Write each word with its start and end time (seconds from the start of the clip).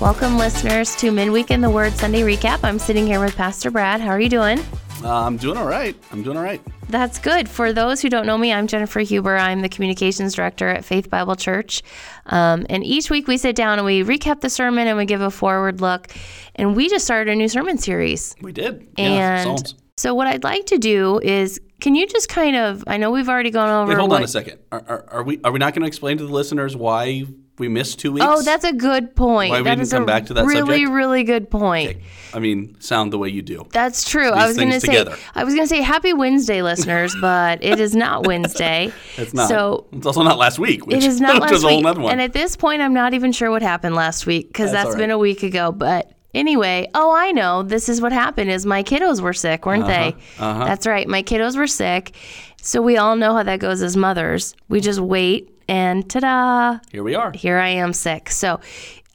Welcome, 0.00 0.38
listeners, 0.38 0.96
to 0.96 1.12
Midweek 1.12 1.52
in 1.52 1.60
the 1.60 1.70
Word 1.70 1.92
Sunday 1.92 2.22
Recap. 2.22 2.64
I'm 2.64 2.80
sitting 2.80 3.06
here 3.06 3.20
with 3.20 3.36
Pastor 3.36 3.70
Brad. 3.70 4.00
How 4.00 4.08
are 4.08 4.20
you 4.20 4.28
doing? 4.28 4.58
Uh, 5.04 5.22
I'm 5.22 5.36
doing 5.36 5.56
all 5.56 5.68
right. 5.68 5.94
I'm 6.10 6.24
doing 6.24 6.36
all 6.36 6.42
right. 6.42 6.60
That's 6.88 7.20
good. 7.20 7.48
For 7.48 7.72
those 7.72 8.02
who 8.02 8.08
don't 8.08 8.26
know 8.26 8.36
me, 8.36 8.52
I'm 8.52 8.66
Jennifer 8.66 8.98
Huber. 8.98 9.36
I'm 9.36 9.60
the 9.60 9.68
communications 9.68 10.34
director 10.34 10.68
at 10.68 10.84
Faith 10.84 11.08
Bible 11.08 11.36
Church. 11.36 11.84
Um, 12.26 12.66
and 12.68 12.84
each 12.84 13.08
week 13.08 13.28
we 13.28 13.36
sit 13.36 13.54
down 13.54 13.78
and 13.78 13.86
we 13.86 14.02
recap 14.02 14.40
the 14.40 14.50
sermon 14.50 14.88
and 14.88 14.98
we 14.98 15.04
give 15.04 15.20
a 15.20 15.30
forward 15.30 15.80
look. 15.80 16.08
And 16.56 16.74
we 16.74 16.88
just 16.88 17.04
started 17.04 17.30
a 17.30 17.36
new 17.36 17.48
sermon 17.48 17.78
series. 17.78 18.34
We 18.40 18.50
did. 18.50 18.88
And 18.98 19.14
yeah, 19.14 19.56
so, 19.96 20.12
what 20.12 20.26
I'd 20.26 20.42
like 20.42 20.66
to 20.66 20.78
do 20.78 21.20
is, 21.20 21.60
can 21.80 21.94
you 21.94 22.06
just 22.08 22.28
kind 22.28 22.56
of? 22.56 22.82
I 22.88 22.96
know 22.96 23.12
we've 23.12 23.28
already 23.28 23.50
gone 23.50 23.70
over. 23.70 23.90
Wait, 23.90 23.98
hold 23.98 24.10
what, 24.10 24.16
on 24.16 24.24
a 24.24 24.28
second. 24.28 24.58
Are, 24.72 24.84
are, 24.88 25.04
are 25.08 25.22
we 25.22 25.40
are 25.44 25.52
we 25.52 25.60
not 25.60 25.72
going 25.72 25.82
to 25.82 25.88
explain 25.88 26.18
to 26.18 26.26
the 26.26 26.32
listeners 26.32 26.76
why 26.76 27.26
we 27.58 27.68
missed 27.68 27.98
two 27.98 28.12
weeks? 28.12 28.26
Oh, 28.28 28.42
that's 28.42 28.64
a 28.64 28.72
good 28.72 29.14
point. 29.16 29.50
Why 29.50 29.62
we 29.62 29.70
didn't 29.70 29.90
come 29.90 30.06
back 30.06 30.26
to 30.26 30.34
that 30.34 30.44
really, 30.44 30.60
subject? 30.82 30.90
really 30.90 31.24
good 31.24 31.50
point. 31.50 31.90
Okay. 31.90 32.02
I 32.34 32.38
mean, 32.38 32.76
sound 32.80 33.12
the 33.12 33.18
way 33.18 33.28
you 33.28 33.40
do. 33.42 33.66
That's 33.72 34.08
true. 34.08 34.30
I 34.30 34.46
was 34.46 34.56
going 34.56 34.70
to 34.70 34.80
say. 34.80 35.06
I 35.34 35.44
was 35.44 35.54
going 35.54 35.64
to 35.64 35.68
say 35.68 35.80
happy 35.80 36.12
Wednesday 36.12 36.62
listeners, 36.62 37.16
but 37.20 37.62
it 37.64 37.80
is 37.80 37.96
not 37.96 38.26
Wednesday. 38.26 38.92
It's 39.16 39.32
not. 39.32 39.48
So 39.48 39.86
it's 39.92 40.04
also 40.06 40.22
not 40.22 40.36
last 40.36 40.58
week. 40.58 40.86
Which 40.86 40.98
it 40.98 41.04
is 41.04 41.20
not 41.20 41.40
last 41.40 41.52
is 41.52 41.64
a 41.64 41.68
whole 41.68 41.82
week. 41.82 41.96
one. 41.96 42.12
And 42.12 42.20
at 42.20 42.34
this 42.34 42.54
point 42.54 42.82
I'm 42.82 42.92
not 42.92 43.14
even 43.14 43.32
sure 43.32 43.50
what 43.50 43.62
happened 43.62 43.94
last 43.94 44.26
week 44.26 44.52
cuz 44.52 44.70
That's 44.70 44.72
that's 44.72 44.94
right. 44.94 45.00
been 45.00 45.10
a 45.10 45.18
week 45.18 45.42
ago, 45.42 45.72
but 45.72 46.12
Anyway, 46.34 46.86
oh, 46.94 47.14
I 47.14 47.32
know. 47.32 47.62
This 47.62 47.88
is 47.88 48.02
what 48.02 48.12
happened 48.12 48.50
is 48.50 48.66
my 48.66 48.82
kiddos 48.82 49.22
were 49.22 49.32
sick, 49.32 49.64
weren't 49.64 49.86
they? 49.86 50.14
uh-huh. 50.38 50.66
That's 50.66 50.86
right. 50.86 51.08
My 51.08 51.22
kiddos 51.22 51.56
were 51.56 51.66
sick. 51.66 52.14
So 52.60 52.82
we 52.82 52.98
all 52.98 53.16
know 53.16 53.32
how 53.32 53.42
that 53.42 53.58
goes 53.58 53.80
as 53.80 53.96
mothers. 53.96 54.54
We 54.68 54.82
just 54.82 55.00
wait 55.00 55.55
and 55.68 56.08
ta-da, 56.08 56.78
Here 56.90 57.02
we 57.02 57.14
are. 57.14 57.32
here 57.32 57.58
I 57.58 57.68
am 57.68 57.92
sick. 57.92 58.30
So 58.30 58.60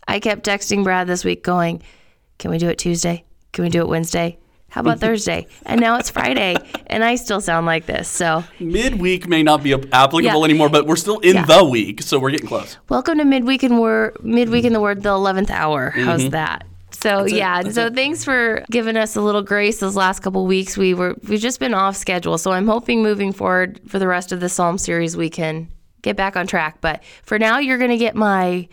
I 0.07 0.19
kept 0.19 0.45
texting 0.45 0.83
Brad 0.83 1.07
this 1.07 1.23
week 1.23 1.43
going, 1.43 1.81
Can 2.39 2.51
we 2.51 2.57
do 2.57 2.69
it 2.69 2.77
Tuesday? 2.77 3.23
Can 3.53 3.63
we 3.63 3.69
do 3.69 3.81
it 3.81 3.87
Wednesday? 3.87 4.37
How 4.69 4.81
about 4.81 4.99
Thursday? 5.05 5.47
And 5.65 5.81
now 5.81 5.97
it's 5.97 6.09
Friday 6.09 6.55
and 6.87 7.03
I 7.03 7.15
still 7.15 7.41
sound 7.41 7.65
like 7.65 7.85
this. 7.85 8.07
So 8.07 8.43
Midweek 8.59 9.27
may 9.27 9.43
not 9.43 9.63
be 9.63 9.73
applicable 9.73 10.21
Yeah. 10.39 10.43
anymore, 10.45 10.69
but 10.69 10.87
we're 10.87 10.95
still 10.95 11.19
in 11.19 11.35
Yeah. 11.35 11.45
the 11.45 11.63
week, 11.65 12.01
so 12.01 12.19
we're 12.19 12.31
getting 12.31 12.47
close. 12.47 12.77
welcome 12.89 13.17
to 13.17 13.25
midweek 13.25 13.63
in 13.63 13.77
word 13.79 14.17
midweek 14.23 14.65
in 14.65 14.73
the 14.73 14.79
word 14.81 15.03
the 15.03 15.09
11th 15.09 15.49
hour. 15.49 15.91
Mm-hmm. 15.91 16.03
How's 16.05 16.29
that? 16.29 16.65
So 16.93 17.25
yeah, 17.25 17.61
so 17.63 17.87
it. 17.87 17.95
thanks 17.95 18.23
for 18.23 18.63
giving 18.69 18.95
us 18.95 19.15
a 19.15 19.21
little 19.21 19.41
grace 19.41 19.79
those 19.79 19.95
last 19.95 20.19
couple 20.19 20.45
weeks. 20.45 20.77
We 20.77 20.93
were 20.93 21.15
we've 21.27 21.39
just 21.39 21.59
been 21.59 21.73
off 21.73 21.95
schedule, 21.95 22.37
so 22.37 22.51
I'm 22.51 22.67
hoping 22.67 23.01
moving 23.01 23.31
forward 23.33 23.79
for 23.87 23.97
the 23.97 24.07
rest 24.07 24.31
of 24.31 24.39
the 24.39 24.49
Psalm 24.49 24.77
series 24.77 25.17
we 25.17 25.29
can 25.29 25.69
get 26.01 26.15
back 26.15 26.35
on 26.35 26.47
track. 26.47 26.77
But 26.81 27.03
for 27.23 27.37
now, 27.39 27.59
you're 27.59 27.77
going 27.77 27.91
to 27.91 27.97
get 27.97 28.15
my 28.15 28.67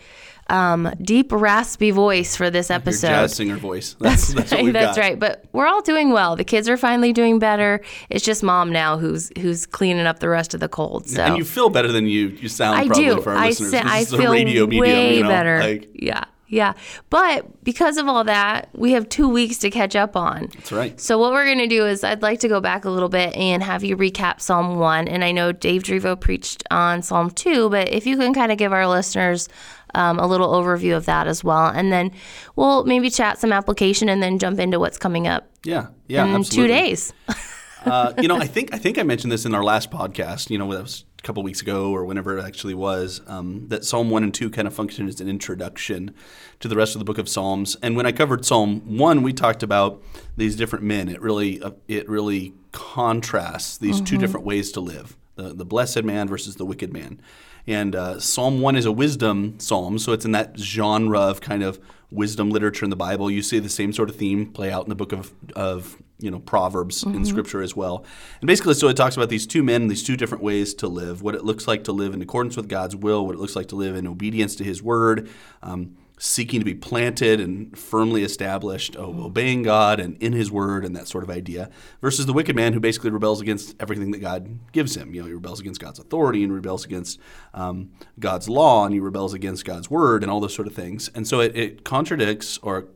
um, 0.49 0.91
deep 1.01 1.31
raspy 1.31 1.91
voice 1.91 2.35
for 2.35 2.49
this 2.49 2.69
Your 2.69 2.77
episode. 2.77 3.07
jazz 3.09 3.35
singer 3.35 3.57
voice. 3.57 3.95
That's, 3.99 4.33
that's, 4.33 4.51
what 4.51 4.63
we've 4.63 4.73
That's 4.73 4.97
got. 4.97 5.01
right. 5.03 5.19
But 5.19 5.45
we're 5.51 5.67
all 5.67 5.81
doing 5.83 6.09
well. 6.09 6.35
The 6.35 6.43
kids 6.43 6.67
are 6.67 6.77
finally 6.77 7.13
doing 7.13 7.37
better. 7.37 7.81
It's 8.09 8.25
just 8.25 8.41
mom 8.41 8.71
now 8.71 8.97
who's 8.97 9.31
who's 9.37 9.67
cleaning 9.67 10.07
up 10.07 10.19
the 10.19 10.29
rest 10.29 10.55
of 10.55 10.59
the 10.59 10.67
cold. 10.67 11.07
So 11.07 11.21
And 11.21 11.37
you 11.37 11.45
feel 11.45 11.69
better 11.69 11.91
than 11.91 12.07
you 12.07 12.29
you 12.29 12.49
sound 12.49 12.79
I 12.79 12.87
probably 12.87 13.05
do. 13.05 13.21
for 13.21 13.31
our 13.33 13.37
I 13.37 13.47
listeners. 13.49 13.71
sa- 13.71 13.81
I 13.85 14.05
feel 14.05 14.31
radio 14.31 14.65
medium, 14.65 14.81
way 14.81 15.17
you 15.17 15.23
know, 15.23 15.29
better. 15.29 15.59
Like, 15.59 15.89
yeah, 15.93 16.23
yeah. 16.49 16.73
But 17.09 17.63
because 17.63 17.97
of 17.97 18.07
all 18.07 18.23
that, 18.25 18.69
we 18.73 18.91
have 18.93 19.07
two 19.07 19.29
weeks 19.29 19.57
to 19.59 19.69
catch 19.69 19.95
up 19.95 20.15
on. 20.15 20.49
that's 20.53 20.71
right. 20.71 20.99
So 20.99 21.17
what 21.17 21.31
we're 21.31 21.45
going 21.45 21.59
to 21.59 21.67
do 21.67 21.85
is 21.85 22.03
I'd 22.03 22.21
like 22.21 22.39
to 22.41 22.47
go 22.47 22.59
back 22.59 22.85
a 22.85 22.89
little 22.89 23.07
bit 23.09 23.35
and 23.35 23.63
have 23.63 23.83
you 23.83 23.95
recap 23.95 24.41
Psalm 24.41 24.77
1 24.77 25.07
and 25.07 25.23
I 25.23 25.31
know 25.31 25.51
Dave 25.51 25.83
Drivo 25.83 26.19
preached 26.19 26.63
on 26.71 27.01
Psalm 27.01 27.29
2, 27.31 27.69
but 27.69 27.89
if 27.89 28.05
you 28.05 28.17
can 28.17 28.33
kind 28.33 28.51
of 28.51 28.57
give 28.57 28.73
our 28.73 28.87
listeners 28.87 29.47
um, 29.95 30.19
a 30.19 30.27
little 30.27 30.49
overview 30.51 30.95
of 30.97 31.05
that 31.05 31.27
as 31.27 31.43
well 31.43 31.65
and 31.67 31.91
then 31.91 32.11
we'll 32.55 32.83
maybe 32.85 33.09
chat 33.09 33.39
some 33.39 33.51
application 33.51 34.07
and 34.09 34.21
then 34.21 34.37
jump 34.37 34.59
into 34.59 34.79
what's 34.79 34.97
coming 34.99 35.27
up 35.27 35.49
Yeah, 35.63 35.87
yeah, 36.07 36.25
in 36.25 36.35
absolutely. 36.35 36.67
two 36.75 36.81
days. 36.81 37.13
uh, 37.85 38.13
you 38.21 38.27
know, 38.27 38.37
I 38.37 38.45
think 38.45 38.73
I 38.73 38.77
think 38.77 38.97
I 38.99 39.03
mentioned 39.03 39.31
this 39.31 39.45
in 39.45 39.55
our 39.55 39.63
last 39.63 39.89
podcast. 39.89 40.49
You 40.49 40.57
know, 40.59 40.71
that 40.73 40.83
was 40.83 41.05
a 41.19 41.21
couple 41.21 41.43
weeks 41.43 41.61
ago 41.61 41.91
or 41.91 42.05
whenever 42.05 42.37
it 42.37 42.43
actually 42.43 42.73
was. 42.73 43.21
Um, 43.27 43.67
that 43.67 43.85
Psalm 43.85 44.09
one 44.09 44.23
and 44.23 44.33
two 44.33 44.49
kind 44.49 44.67
of 44.67 44.73
function 44.73 45.07
as 45.07 45.19
an 45.19 45.29
introduction 45.29 46.15
to 46.61 46.67
the 46.67 46.75
rest 46.75 46.95
of 46.95 46.99
the 46.99 47.05
book 47.05 47.17
of 47.17 47.27
Psalms. 47.27 47.75
And 47.81 47.95
when 47.95 48.05
I 48.05 48.11
covered 48.11 48.45
Psalm 48.45 48.97
one, 48.97 49.21
we 49.21 49.33
talked 49.33 49.61
about 49.61 50.01
these 50.37 50.55
different 50.55 50.85
men. 50.85 51.09
It 51.09 51.21
really 51.21 51.61
uh, 51.61 51.71
it 51.87 52.09
really 52.09 52.53
contrasts 52.71 53.77
these 53.77 53.99
two 54.01 54.17
different 54.17 54.45
ways 54.45 54.71
to 54.71 54.79
live: 54.79 55.17
the 55.39 55.53
the 55.53 55.65
blessed 55.65 56.03
man 56.03 56.27
versus 56.27 56.55
the 56.55 56.65
wicked 56.65 56.93
man. 56.93 57.19
And 57.67 57.95
uh, 57.95 58.19
Psalm 58.19 58.61
one 58.61 58.75
is 58.75 58.85
a 58.85 58.91
wisdom 58.91 59.59
psalm, 59.59 59.99
so 59.99 60.11
it's 60.11 60.25
in 60.25 60.31
that 60.31 60.57
genre 60.57 61.19
of 61.19 61.41
kind 61.41 61.63
of 61.63 61.79
wisdom 62.11 62.49
literature 62.49 62.85
in 62.85 62.89
the 62.89 62.95
Bible. 62.95 63.29
You 63.29 63.41
see 63.41 63.59
the 63.59 63.69
same 63.69 63.93
sort 63.93 64.09
of 64.09 64.15
theme 64.15 64.47
play 64.47 64.71
out 64.71 64.83
in 64.83 64.89
the 64.89 64.95
book 64.95 65.11
of, 65.11 65.33
of 65.55 66.01
you 66.17 66.31
know 66.31 66.39
Proverbs 66.39 67.03
in 67.03 67.25
Scripture 67.25 67.61
as 67.61 67.75
well. 67.75 68.03
And 68.41 68.47
basically, 68.47 68.73
so 68.73 68.87
it 68.87 68.97
talks 68.97 69.15
about 69.15 69.29
these 69.29 69.47
two 69.47 69.63
men, 69.63 69.87
these 69.87 70.03
two 70.03 70.17
different 70.17 70.43
ways 70.43 70.73
to 70.75 70.87
live, 70.87 71.21
what 71.21 71.35
it 71.35 71.43
looks 71.43 71.67
like 71.67 71.83
to 71.85 71.91
live 71.91 72.13
in 72.13 72.21
accordance 72.21 72.57
with 72.57 72.67
God's 72.67 72.95
will, 72.95 73.25
what 73.25 73.35
it 73.35 73.39
looks 73.39 73.55
like 73.55 73.67
to 73.69 73.75
live 73.75 73.95
in 73.95 74.07
obedience 74.07 74.55
to 74.55 74.63
His 74.63 74.81
word. 74.81 75.29
Um, 75.61 75.95
seeking 76.21 76.59
to 76.59 76.65
be 76.65 76.75
planted 76.75 77.39
and 77.39 77.75
firmly 77.77 78.23
established, 78.23 78.97
obeying 78.97 79.63
God 79.63 80.01
and 80.01 80.21
in 80.21 80.33
His 80.33 80.51
Word 80.51 80.83
and 80.83 80.93
that 80.95 81.07
sort 81.07 81.23
of 81.23 81.29
idea, 81.29 81.69
versus 82.01 82.25
the 82.25 82.33
wicked 82.33 82.57
man 82.57 82.73
who 82.73 82.79
basically 82.81 83.09
rebels 83.09 83.39
against 83.39 83.73
everything 83.79 84.11
that 84.11 84.19
God 84.19 84.59
gives 84.73 84.97
him. 84.97 85.15
You 85.15 85.21
know, 85.21 85.27
he 85.27 85.33
rebels 85.33 85.61
against 85.61 85.79
God's 85.79 85.97
authority 85.97 86.43
and 86.43 86.53
rebels 86.53 86.83
against 86.85 87.19
um, 87.53 87.91
God's 88.19 88.49
law 88.49 88.85
and 88.85 88.93
he 88.93 88.99
rebels 88.99 89.33
against 89.33 89.63
God's 89.63 89.89
Word 89.89 90.21
and 90.21 90.29
all 90.29 90.41
those 90.41 90.53
sort 90.53 90.67
of 90.67 90.75
things. 90.75 91.09
And 91.15 91.25
so 91.25 91.39
it, 91.39 91.55
it 91.55 91.83
contradicts 91.85 92.57
or 92.59 92.89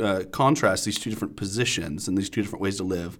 uh, 0.00 0.22
contrasts 0.30 0.84
these 0.84 1.00
two 1.00 1.10
different 1.10 1.36
positions 1.36 2.06
and 2.06 2.16
these 2.16 2.30
two 2.30 2.42
different 2.42 2.62
ways 2.62 2.76
to 2.76 2.84
live 2.84 3.18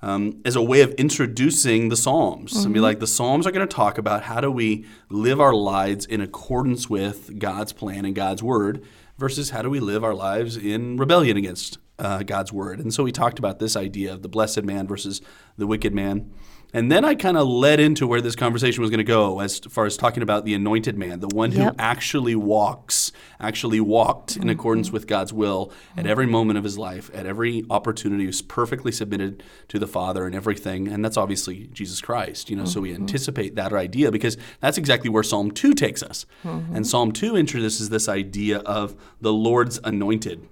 um, 0.00 0.40
as 0.44 0.56
a 0.56 0.62
way 0.62 0.80
of 0.80 0.92
introducing 0.92 1.88
the 1.88 1.96
Psalms. 1.96 2.64
And 2.64 2.72
be 2.72 2.80
like, 2.80 3.00
the 3.00 3.06
Psalms 3.06 3.46
are 3.46 3.50
going 3.50 3.66
to 3.66 3.74
talk 3.74 3.98
about 3.98 4.24
how 4.24 4.40
do 4.40 4.50
we 4.50 4.84
live 5.10 5.40
our 5.40 5.54
lives 5.54 6.06
in 6.06 6.20
accordance 6.20 6.88
with 6.88 7.38
God's 7.38 7.72
plan 7.72 8.04
and 8.04 8.14
God's 8.14 8.42
word 8.42 8.84
versus 9.18 9.50
how 9.50 9.62
do 9.62 9.70
we 9.70 9.80
live 9.80 10.04
our 10.04 10.14
lives 10.14 10.56
in 10.56 10.96
rebellion 10.96 11.36
against 11.36 11.78
uh, 11.98 12.22
God's 12.22 12.52
word. 12.52 12.78
And 12.78 12.94
so 12.94 13.02
we 13.02 13.10
talked 13.10 13.38
about 13.38 13.58
this 13.58 13.76
idea 13.76 14.12
of 14.12 14.22
the 14.22 14.28
blessed 14.28 14.62
man 14.62 14.86
versus 14.86 15.20
the 15.56 15.66
wicked 15.66 15.92
man. 15.92 16.32
And 16.74 16.92
then 16.92 17.02
I 17.04 17.14
kind 17.14 17.38
of 17.38 17.48
led 17.48 17.80
into 17.80 18.06
where 18.06 18.20
this 18.20 18.36
conversation 18.36 18.82
was 18.82 18.90
going 18.90 18.98
to 18.98 19.04
go 19.04 19.40
as 19.40 19.58
far 19.58 19.86
as 19.86 19.96
talking 19.96 20.22
about 20.22 20.44
the 20.44 20.52
anointed 20.52 20.98
man, 20.98 21.20
the 21.20 21.28
one 21.28 21.52
who 21.52 21.62
Yep. 21.62 21.76
actually 21.78 22.34
walks, 22.34 23.10
actually 23.40 23.80
walked 23.80 24.36
in 24.36 24.50
accordance 24.50 24.92
with 24.92 25.06
God's 25.06 25.32
will 25.32 25.72
at 25.96 26.06
every 26.06 26.26
moment 26.26 26.58
of 26.58 26.64
his 26.64 26.76
life, 26.76 27.10
at 27.14 27.24
every 27.24 27.64
opportunity, 27.70 28.26
was 28.26 28.42
perfectly 28.42 28.92
submitted 28.92 29.42
to 29.68 29.78
the 29.78 29.86
Father 29.86 30.26
and 30.26 30.34
everything. 30.34 30.88
And 30.88 31.02
that's 31.02 31.16
obviously 31.16 31.68
Jesus 31.72 32.02
Christ, 32.02 32.50
you 32.50 32.56
know, 32.56 32.66
so 32.66 32.82
we 32.82 32.90
mm-hmm. 32.90 33.02
anticipate 33.02 33.54
that 33.54 33.72
idea 33.72 34.12
because 34.12 34.36
that's 34.60 34.76
exactly 34.76 35.08
where 35.08 35.22
Psalm 35.22 35.50
2 35.50 35.72
takes 35.72 36.02
us. 36.02 36.26
Mm-hmm. 36.44 36.76
And 36.76 36.86
Psalm 36.86 37.12
2 37.12 37.34
introduces 37.34 37.88
this 37.88 38.08
idea 38.08 38.58
of 38.58 38.94
the 39.22 39.32
Lord's 39.32 39.80
anointed. 39.84 40.46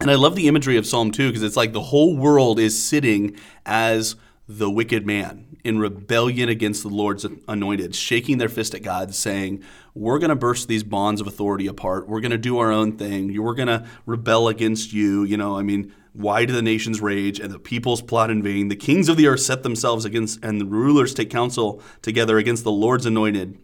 And 0.00 0.10
I 0.10 0.14
love 0.14 0.36
the 0.36 0.48
imagery 0.48 0.76
of 0.76 0.86
Psalm 0.86 1.10
2 1.10 1.28
because 1.28 1.42
it's 1.42 1.56
like 1.56 1.72
the 1.72 1.80
whole 1.80 2.16
world 2.16 2.58
is 2.58 2.80
sitting 2.80 3.36
as 3.66 4.16
the 4.48 4.70
wicked 4.70 5.06
man 5.06 5.56
in 5.62 5.78
rebellion 5.78 6.48
against 6.48 6.82
the 6.82 6.88
Lord's 6.88 7.26
anointed, 7.46 7.94
shaking 7.94 8.38
their 8.38 8.48
fist 8.48 8.74
at 8.74 8.82
God, 8.82 9.14
saying, 9.14 9.62
We're 9.94 10.18
going 10.18 10.30
to 10.30 10.36
burst 10.36 10.68
these 10.68 10.82
bonds 10.82 11.20
of 11.20 11.26
authority 11.26 11.66
apart. 11.66 12.08
We're 12.08 12.20
going 12.20 12.30
to 12.30 12.38
do 12.38 12.58
our 12.58 12.72
own 12.72 12.96
thing. 12.96 13.40
We're 13.42 13.54
going 13.54 13.68
to 13.68 13.86
rebel 14.06 14.48
against 14.48 14.92
you. 14.92 15.24
You 15.24 15.36
know, 15.36 15.58
I 15.58 15.62
mean, 15.62 15.92
why 16.14 16.46
do 16.46 16.52
the 16.54 16.62
nations 16.62 17.00
rage 17.00 17.38
and 17.38 17.52
the 17.52 17.58
peoples 17.58 18.00
plot 18.00 18.30
in 18.30 18.42
vain? 18.42 18.68
The 18.68 18.76
kings 18.76 19.08
of 19.10 19.16
the 19.18 19.26
earth 19.26 19.40
set 19.40 19.62
themselves 19.62 20.04
against, 20.06 20.42
and 20.42 20.60
the 20.60 20.64
rulers 20.64 21.12
take 21.12 21.28
counsel 21.30 21.82
together 22.00 22.38
against 22.38 22.64
the 22.64 22.72
Lord's 22.72 23.04
anointed 23.04 23.58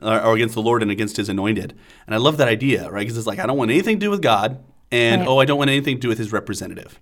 uh, 0.00 0.20
or 0.24 0.36
against 0.36 0.54
the 0.54 0.62
Lord 0.62 0.82
and 0.82 0.90
against 0.92 1.16
his 1.16 1.28
anointed. 1.28 1.74
And 2.06 2.14
I 2.14 2.18
love 2.18 2.36
that 2.36 2.46
idea, 2.48 2.88
right? 2.90 3.00
Because 3.00 3.18
it's 3.18 3.26
like, 3.26 3.40
I 3.40 3.46
don't 3.46 3.58
want 3.58 3.72
anything 3.72 3.96
to 3.96 4.06
do 4.06 4.10
with 4.10 4.22
God, 4.22 4.62
and 4.92 5.22
Right. 5.22 5.28
oh, 5.28 5.38
I 5.40 5.44
don't 5.46 5.58
want 5.58 5.70
anything 5.70 5.96
to 5.96 6.00
do 6.00 6.08
with 6.08 6.18
his 6.18 6.30
representative. 6.32 7.00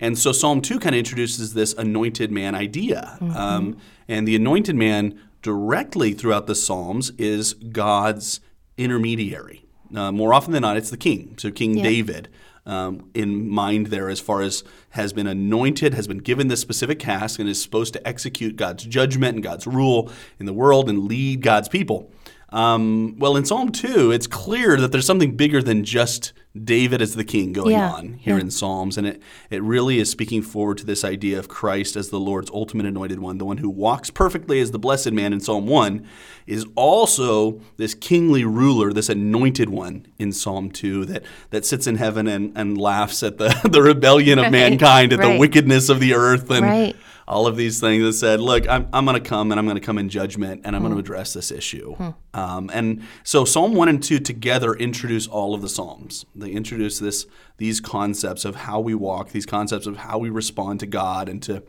And 0.00 0.18
so 0.18 0.32
Psalm 0.32 0.60
2 0.60 0.78
kind 0.78 0.94
of 0.94 0.98
introduces 0.98 1.54
this 1.54 1.72
anointed 1.74 2.30
man 2.30 2.54
idea. 2.54 3.18
Um, 3.20 3.78
and 4.06 4.26
the 4.28 4.36
anointed 4.36 4.76
man 4.76 5.18
directly 5.42 6.12
throughout 6.12 6.46
the 6.46 6.54
Psalms 6.54 7.10
is 7.18 7.54
God's 7.54 8.40
intermediary. 8.76 9.64
Uh, 9.94 10.12
more 10.12 10.34
often 10.34 10.52
than 10.52 10.62
not, 10.62 10.76
it's 10.76 10.90
the 10.90 10.96
king. 10.96 11.34
So 11.38 11.50
King 11.50 11.78
Yeah. 11.78 11.82
David 11.84 12.28
um, 12.68 13.08
in 13.14 13.48
mind 13.48 13.86
there 13.86 14.10
as 14.10 14.20
far 14.20 14.42
as 14.42 14.62
has 14.90 15.14
been 15.14 15.26
anointed, 15.26 15.94
has 15.94 16.06
been 16.06 16.18
given 16.18 16.48
this 16.48 16.60
specific 16.60 17.00
task, 17.00 17.40
and 17.40 17.48
is 17.48 17.60
supposed 17.60 17.94
to 17.94 18.06
execute 18.06 18.56
God's 18.56 18.84
judgment 18.84 19.34
and 19.34 19.42
God's 19.42 19.66
rule 19.66 20.12
in 20.38 20.46
the 20.46 20.52
world 20.52 20.88
and 20.88 21.04
lead 21.04 21.40
God's 21.40 21.68
people. 21.68 22.12
Um, 22.50 23.16
well, 23.18 23.36
in 23.36 23.44
Psalm 23.44 23.70
2, 23.72 24.10
it's 24.10 24.26
clear 24.26 24.76
that 24.78 24.90
there's 24.90 25.04
something 25.04 25.36
bigger 25.36 25.60
than 25.62 25.84
just 25.84 26.32
David 26.64 27.02
as 27.02 27.14
the 27.14 27.22
king 27.24 27.52
going 27.52 27.72
Yeah, 27.72 27.92
on 27.92 28.14
here 28.14 28.36
yeah. 28.36 28.40
in 28.40 28.50
Psalms. 28.50 28.96
And 28.96 29.06
it, 29.06 29.22
it 29.50 29.62
really 29.62 29.98
is 29.98 30.10
speaking 30.10 30.40
forward 30.40 30.78
to 30.78 30.86
this 30.86 31.04
idea 31.04 31.38
of 31.38 31.48
Christ 31.48 31.94
as 31.94 32.08
the 32.08 32.18
Lord's 32.18 32.50
ultimate 32.50 32.86
anointed 32.86 33.18
one, 33.20 33.36
the 33.36 33.44
one 33.44 33.58
who 33.58 33.68
walks 33.68 34.08
perfectly 34.08 34.60
as 34.60 34.70
the 34.70 34.78
blessed 34.78 35.12
man 35.12 35.34
in 35.34 35.40
Psalm 35.40 35.66
1, 35.66 36.06
is 36.46 36.64
also 36.74 37.60
this 37.76 37.94
kingly 37.94 38.44
ruler, 38.44 38.94
this 38.94 39.10
anointed 39.10 39.68
one 39.68 40.06
in 40.18 40.32
Psalm 40.32 40.70
2 40.70 41.04
that, 41.04 41.22
that 41.50 41.66
sits 41.66 41.86
in 41.86 41.96
heaven 41.96 42.26
and, 42.26 42.56
and 42.56 42.78
laughs 42.78 43.22
at 43.22 43.36
the, 43.36 43.48
the 43.70 43.82
rebellion 43.82 44.38
of 44.38 44.44
Right, 44.44 44.52
mankind, 44.52 45.12
at 45.12 45.20
the 45.20 45.36
wickedness 45.38 45.90
of 45.90 46.00
the 46.00 46.14
earth, 46.14 46.50
and 46.50 46.64
Right. 46.64 46.96
All 47.28 47.46
of 47.46 47.56
these 47.56 47.78
things 47.78 48.02
that 48.02 48.14
said, 48.14 48.40
look, 48.40 48.66
I'm, 48.68 48.88
I'm 48.92 49.04
going 49.04 49.22
to 49.22 49.28
come 49.28 49.52
and 49.52 49.58
I'm 49.60 49.66
going 49.66 49.76
to 49.76 49.84
come 49.84 49.98
in 49.98 50.08
judgment 50.08 50.62
and 50.64 50.74
I'm 50.74 50.82
Hmm. 50.82 50.88
going 50.88 50.94
to 50.96 51.00
address 51.00 51.34
this 51.34 51.50
issue. 51.52 51.94
Um, 52.34 52.70
and 52.72 53.02
so 53.22 53.44
Psalm 53.44 53.74
1 53.74 53.88
and 53.88 54.02
2 54.02 54.18
together 54.20 54.72
introduce 54.74 55.26
all 55.26 55.54
of 55.54 55.60
the 55.60 55.68
Psalms. 55.68 56.24
They 56.34 56.50
introduce 56.50 56.98
this 56.98 57.26
these 57.58 57.80
concepts 57.80 58.44
of 58.44 58.54
how 58.56 58.80
we 58.80 58.94
walk, 58.94 59.30
these 59.30 59.46
concepts 59.46 59.86
of 59.86 59.98
how 59.98 60.18
we 60.18 60.30
respond 60.30 60.80
to 60.80 60.86
God 60.86 61.28
and 61.28 61.42
to 61.42 61.62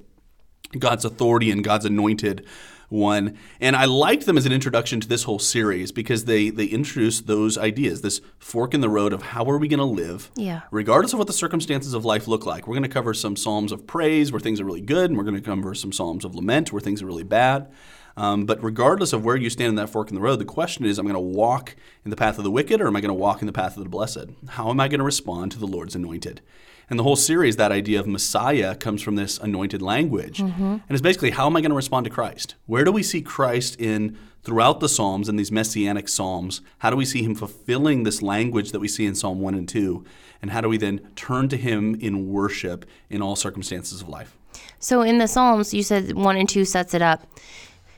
God's 0.77 1.03
authority 1.03 1.51
and 1.51 1.63
God's 1.63 1.85
anointed 1.85 2.45
one. 2.89 3.37
And 3.61 3.75
I 3.75 3.85
liked 3.85 4.25
them 4.25 4.37
as 4.37 4.45
an 4.45 4.51
introduction 4.51 4.99
to 4.99 5.07
this 5.07 5.23
whole 5.23 5.39
series 5.39 5.91
because 5.91 6.25
they 6.25 6.49
they 6.49 6.65
introduce 6.65 7.21
those 7.21 7.57
ideas, 7.57 8.01
this 8.01 8.19
fork 8.37 8.73
in 8.73 8.81
the 8.81 8.89
road 8.89 9.13
of 9.13 9.21
how 9.21 9.45
are 9.49 9.57
we 9.57 9.67
going 9.67 9.79
to 9.79 9.85
live, 9.85 10.29
Yeah. 10.35 10.61
regardless 10.71 11.13
of 11.13 11.19
what 11.19 11.27
the 11.27 11.33
circumstances 11.33 11.93
of 11.93 12.03
life 12.05 12.27
look 12.27 12.45
like. 12.45 12.67
We're 12.67 12.75
going 12.75 12.83
to 12.83 12.89
cover 12.89 13.13
some 13.13 13.35
psalms 13.35 13.71
of 13.71 13.87
praise 13.87 14.31
where 14.31 14.39
things 14.39 14.59
are 14.59 14.65
really 14.65 14.81
good, 14.81 15.09
and 15.09 15.17
we're 15.17 15.23
going 15.23 15.35
to 15.35 15.41
cover 15.41 15.73
some 15.75 15.91
psalms 15.91 16.25
of 16.25 16.35
lament 16.35 16.73
where 16.73 16.81
things 16.81 17.01
are 17.01 17.05
really 17.05 17.23
bad. 17.23 17.67
Um, 18.17 18.45
but 18.45 18.61
regardless 18.61 19.13
of 19.13 19.23
where 19.23 19.37
you 19.37 19.49
stand 19.49 19.69
in 19.69 19.75
that 19.75 19.89
fork 19.89 20.09
in 20.09 20.15
the 20.15 20.21
road, 20.21 20.39
the 20.39 20.45
question 20.45 20.83
is: 20.83 20.97
I'm 20.97 21.05
going 21.05 21.13
to 21.13 21.19
walk 21.19 21.75
in 22.03 22.09
the 22.11 22.17
path 22.17 22.37
of 22.37 22.43
the 22.43 22.51
wicked, 22.51 22.81
or 22.81 22.87
am 22.87 22.95
I 22.95 23.01
going 23.01 23.09
to 23.09 23.13
walk 23.13 23.41
in 23.41 23.45
the 23.45 23.53
path 23.53 23.77
of 23.77 23.83
the 23.83 23.89
blessed? 23.89 24.25
How 24.49 24.69
am 24.69 24.79
I 24.79 24.87
going 24.89 24.99
to 24.99 25.05
respond 25.05 25.51
to 25.53 25.59
the 25.59 25.67
Lord's 25.67 25.95
anointed? 25.95 26.41
And 26.89 26.97
the 26.97 27.03
whole 27.03 27.15
series, 27.15 27.55
that 27.57 27.71
idea 27.71 27.99
of 27.99 28.07
Messiah, 28.07 28.75
comes 28.75 29.01
from 29.01 29.15
this 29.15 29.37
anointed 29.37 29.81
language, 29.81 30.39
and 30.39 30.81
it's 30.89 31.01
basically 31.01 31.31
how 31.31 31.45
am 31.45 31.55
I 31.55 31.61
going 31.61 31.69
to 31.69 31.75
respond 31.75 32.05
to 32.05 32.09
Christ? 32.09 32.55
Where 32.65 32.83
do 32.83 32.91
we 32.91 33.03
see 33.03 33.21
Christ 33.21 33.79
in 33.79 34.17
throughout 34.43 34.79
the 34.79 34.89
Psalms 34.89 35.29
and 35.29 35.37
these 35.37 35.51
messianic 35.51 36.07
Psalms? 36.07 36.61
How 36.79 36.89
do 36.89 36.95
we 36.95 37.05
see 37.05 37.21
him 37.21 37.35
fulfilling 37.35 38.03
this 38.03 38.21
language 38.21 38.71
that 38.71 38.79
we 38.79 38.87
see 38.87 39.05
in 39.05 39.13
Psalm 39.13 39.39
one 39.39 39.53
and 39.53 39.69
two? 39.69 40.03
And 40.41 40.51
how 40.51 40.61
do 40.61 40.69
we 40.69 40.77
then 40.77 41.01
turn 41.15 41.49
to 41.49 41.57
him 41.57 41.95
in 41.95 42.29
worship 42.29 42.85
in 43.09 43.21
all 43.21 43.35
circumstances 43.35 44.01
of 44.01 44.09
life? 44.09 44.37
So 44.79 45.01
in 45.01 45.17
the 45.17 45.27
Psalms, 45.27 45.73
you 45.73 45.83
said 45.83 46.13
one 46.13 46.37
and 46.37 46.47
two 46.47 46.65
sets 46.65 46.93
it 46.93 47.01
up. 47.01 47.27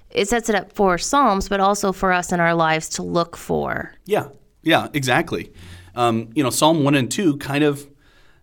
It 0.10 0.28
sets 0.28 0.50
it 0.50 0.56
up 0.56 0.74
for 0.74 0.98
Psalms, 0.98 1.48
but 1.48 1.60
also 1.60 1.94
for 1.94 2.12
us 2.12 2.32
in 2.32 2.40
our 2.40 2.54
lives 2.54 2.90
to 2.90 3.04
look 3.04 3.38
for. 3.38 3.94
Yeah, 4.06 4.30
yeah, 4.64 4.90
exactly. 4.94 5.54
Um, 5.96 6.30
you 6.34 6.44
know, 6.44 6.50
Psalm 6.50 6.84
one 6.84 6.96
and 6.96 7.10
two 7.10 7.38
kind 7.38 7.64
of 7.64 7.88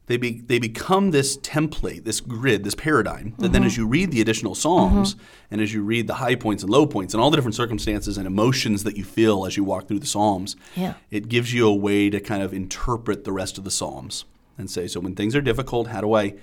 they 0.08 0.16
be, 0.16 0.40
they 0.40 0.58
become 0.58 1.10
this 1.12 1.37
template, 1.38 2.05
this 2.05 2.20
grid, 2.20 2.64
this 2.64 2.75
paradigm. 2.75 3.34
That 3.38 3.52
then, 3.52 3.60
mm-hmm. 3.60 3.66
as 3.66 3.76
you 3.76 3.87
read 3.87 4.10
the 4.10 4.20
additional 4.20 4.55
psalms, 4.55 5.14
mm-hmm. 5.14 5.25
and 5.52 5.60
as 5.60 5.72
you 5.72 5.82
read 5.82 6.06
the 6.06 6.14
high 6.14 6.34
points 6.34 6.62
and 6.62 6.70
low 6.72 6.87
points, 6.87 7.14
and 7.14 7.22
all 7.22 7.31
the 7.31 7.37
different 7.37 7.55
circumstances 7.55 8.19
and 8.19 8.26
emotions 8.26 8.84
that 8.84 8.96
you 8.96 9.05
feel 9.05 9.46
as 9.46 9.56
you 9.56 9.64
walk 9.64 9.87
through 9.87 10.00
the 10.00 10.06
psalms, 10.06 10.56
Yeah. 10.75 10.94
it 11.10 11.28
gives 11.28 11.52
you 11.55 11.69
a 11.69 11.75
way 11.75 12.10
to 12.10 12.20
kind 12.20 12.43
of 12.43 12.52
interpret 12.52 13.25
the 13.25 13.32
rest 13.32 13.58
of 13.58 13.64
the 13.64 13.70
psalms 13.70 14.25
and 14.56 14.70
say, 14.70 14.88
so 14.88 14.99
when 14.99 15.14
things 15.14 15.37
are 15.37 15.40
difficult, 15.40 15.87
how 15.88 16.00
do 16.00 16.14
I 16.14 16.34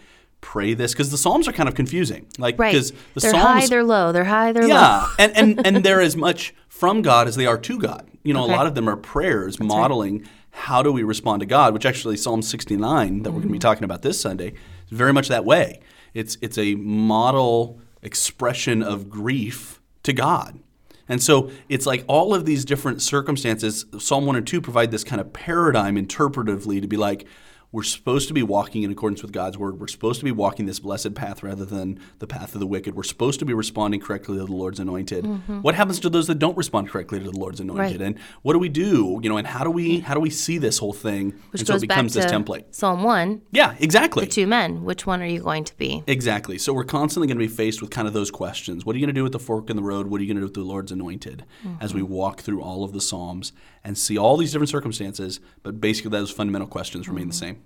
pray 0.42 0.74
this? 0.76 0.94
Because 0.94 1.10
the 1.10 1.18
psalms 1.18 1.48
are 1.48 1.52
kind 1.52 1.68
of 1.68 1.76
confusing, 1.76 2.28
like 2.38 2.58
Right. 2.60 2.72
because 2.72 2.92
the 2.92 3.22
they're 3.22 3.32
psalms 3.32 3.44
high, 3.64 3.68
they're 3.68 3.84
low. 3.84 4.12
They're 4.12 4.24
high, 4.26 4.52
they're 4.52 4.64
low. 4.64 4.68
yeah, 4.70 5.08
and, 5.18 5.36
and 5.36 5.66
and 5.68 5.78
they're 5.84 6.02
as 6.02 6.16
much 6.16 6.54
from 6.70 7.02
God 7.02 7.28
as 7.28 7.36
they 7.36 7.48
are 7.48 7.58
to 7.58 7.80
God. 7.80 8.08
You 8.24 8.34
know, 8.34 8.44
Okay. 8.44 8.54
a 8.54 8.56
lot 8.56 8.68
of 8.68 8.76
them 8.76 8.88
are 8.88 8.96
prayers 8.98 9.60
modeling 9.60 10.28
how 10.56 10.82
do 10.82 10.92
we 10.92 11.04
respond 11.04 11.42
to 11.42 11.46
God, 11.46 11.74
which 11.74 11.86
actually 11.86 12.16
Psalm 12.18 12.42
69 12.42 13.24
that 13.24 13.32
we're 13.32 13.40
going 13.40 13.42
to 13.44 13.48
be 13.48 13.54
mm-hmm. 13.54 13.62
talking 13.62 13.84
about 13.84 14.02
this 14.02 14.20
Sunday 14.20 14.50
is 14.50 14.98
very 14.98 15.12
much 15.14 15.28
that 15.28 15.46
way. 15.46 15.82
It's 16.14 16.38
it's 16.42 16.58
a 16.58 16.76
model 16.76 17.80
expression 18.02 18.82
of 18.82 19.10
grief 19.10 19.82
to 20.04 20.14
God. 20.14 20.60
And 21.08 21.22
so 21.22 21.52
it's 21.70 21.86
like 21.86 22.04
all 22.08 22.34
of 22.34 22.46
these 22.46 22.66
different 22.66 23.02
circumstances, 23.02 23.86
Psalm 24.00 24.26
1 24.26 24.38
and 24.38 24.48
2 24.48 24.62
provide 24.62 24.92
this 24.92 25.04
kind 25.04 25.22
of 25.22 25.34
paradigm 25.34 25.96
interpretively 25.98 26.82
to 26.82 26.88
be 26.88 26.98
like, 26.98 27.28
we're 27.76 27.84
supposed 27.84 28.30
to 28.30 28.34
be 28.34 28.42
walking 28.42 28.84
in 28.84 28.92
accordance 28.92 29.22
with 29.22 29.34
God's 29.34 29.58
word. 29.58 29.82
We're 29.82 29.90
supposed 29.90 30.20
to 30.20 30.24
be 30.24 30.32
walking 30.32 30.66
this 30.66 30.80
blessed 30.80 31.14
path 31.14 31.44
rather 31.44 31.66
than 31.66 32.00
the 32.20 32.26
path 32.26 32.54
of 32.54 32.62
the 32.62 32.66
wicked. 32.66 32.96
We're 32.96 33.04
supposed 33.04 33.38
to 33.40 33.46
be 33.46 33.54
responding 33.54 34.00
correctly 34.00 34.38
to 34.38 34.46
the 34.46 34.52
Lord's 34.52 34.80
anointed. 34.80 35.26
What 35.62 35.76
happens 35.76 36.00
to 36.00 36.10
those 36.10 36.28
that 36.28 36.40
don't 36.40 36.56
respond 36.56 36.88
correctly 36.90 37.20
to 37.20 37.30
the 37.30 37.38
Lord's 37.38 37.60
anointed? 37.60 37.96
Mm-hmm. 37.96 38.02
Right. 38.02 38.08
And 38.16 38.20
what 38.44 38.54
do 38.54 38.60
we 38.60 38.70
do? 38.70 39.20
You 39.22 39.28
know, 39.30 39.36
and 39.36 39.46
how 39.46 39.66
do 39.66 39.70
we 39.70 40.00
how 40.00 40.14
do 40.14 40.22
we 40.22 40.30
see 40.30 40.58
this 40.58 40.78
whole 40.78 40.94
thing? 40.94 41.32
Which 41.52 41.60
and 41.60 41.68
so 41.68 41.74
goes 41.74 41.84
it 41.84 41.90
becomes 41.90 42.16
back 42.16 42.24
this 42.24 42.32
template. 42.32 42.64
Psalm 42.74 43.04
1, 43.04 43.42
Yeah, 43.52 43.76
exactly. 43.78 44.24
the 44.24 44.32
two 44.32 44.48
men. 44.48 44.86
Which 44.86 45.06
one 45.06 45.22
are 45.22 45.26
you 45.26 45.42
going 45.42 45.66
to 45.66 45.76
be? 45.78 46.02
Exactly. 46.08 46.58
So 46.58 46.72
we're 46.72 46.86
constantly 46.86 47.28
going 47.28 47.40
to 47.40 47.46
be 47.46 47.54
faced 47.54 47.82
with 47.82 47.90
kind 47.92 48.08
of 48.08 48.14
those 48.14 48.32
questions. 48.32 48.86
What 48.86 48.96
are 48.96 49.00
you 49.00 49.06
going 49.06 49.14
to 49.14 49.20
do 49.20 49.24
with 49.24 49.34
the 49.34 49.40
fork 49.40 49.70
in 49.70 49.76
the 49.76 49.84
road? 49.84 50.08
What 50.08 50.22
are 50.22 50.24
you 50.24 50.34
going 50.34 50.38
to 50.38 50.42
do 50.44 50.46
with 50.46 50.54
the 50.54 50.62
Lord's 50.62 50.94
anointed 50.94 51.44
as 51.82 51.94
we 51.94 52.02
walk 52.02 52.40
through 52.40 52.62
all 52.62 52.86
of 52.86 52.94
the 52.94 53.02
Psalms 53.02 53.52
and 53.84 53.98
see 53.98 54.18
all 54.18 54.38
these 54.38 54.54
different 54.54 54.70
circumstances, 54.70 55.42
but 55.62 55.82
basically 55.82 56.12
those 56.12 56.32
fundamental 56.32 56.70
questions 56.70 57.10
remain 57.10 57.28
the 57.28 57.34
same. 57.34 57.62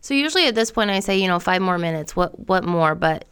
So 0.00 0.14
usually 0.14 0.46
at 0.46 0.54
this 0.54 0.70
point 0.70 0.90
I 0.90 1.00
say, 1.00 1.18
you 1.18 1.28
know, 1.28 1.38
five 1.38 1.62
more 1.62 1.78
minutes. 1.78 2.14
What 2.16 2.48
what 2.48 2.64
more? 2.64 2.94
But 2.94 3.24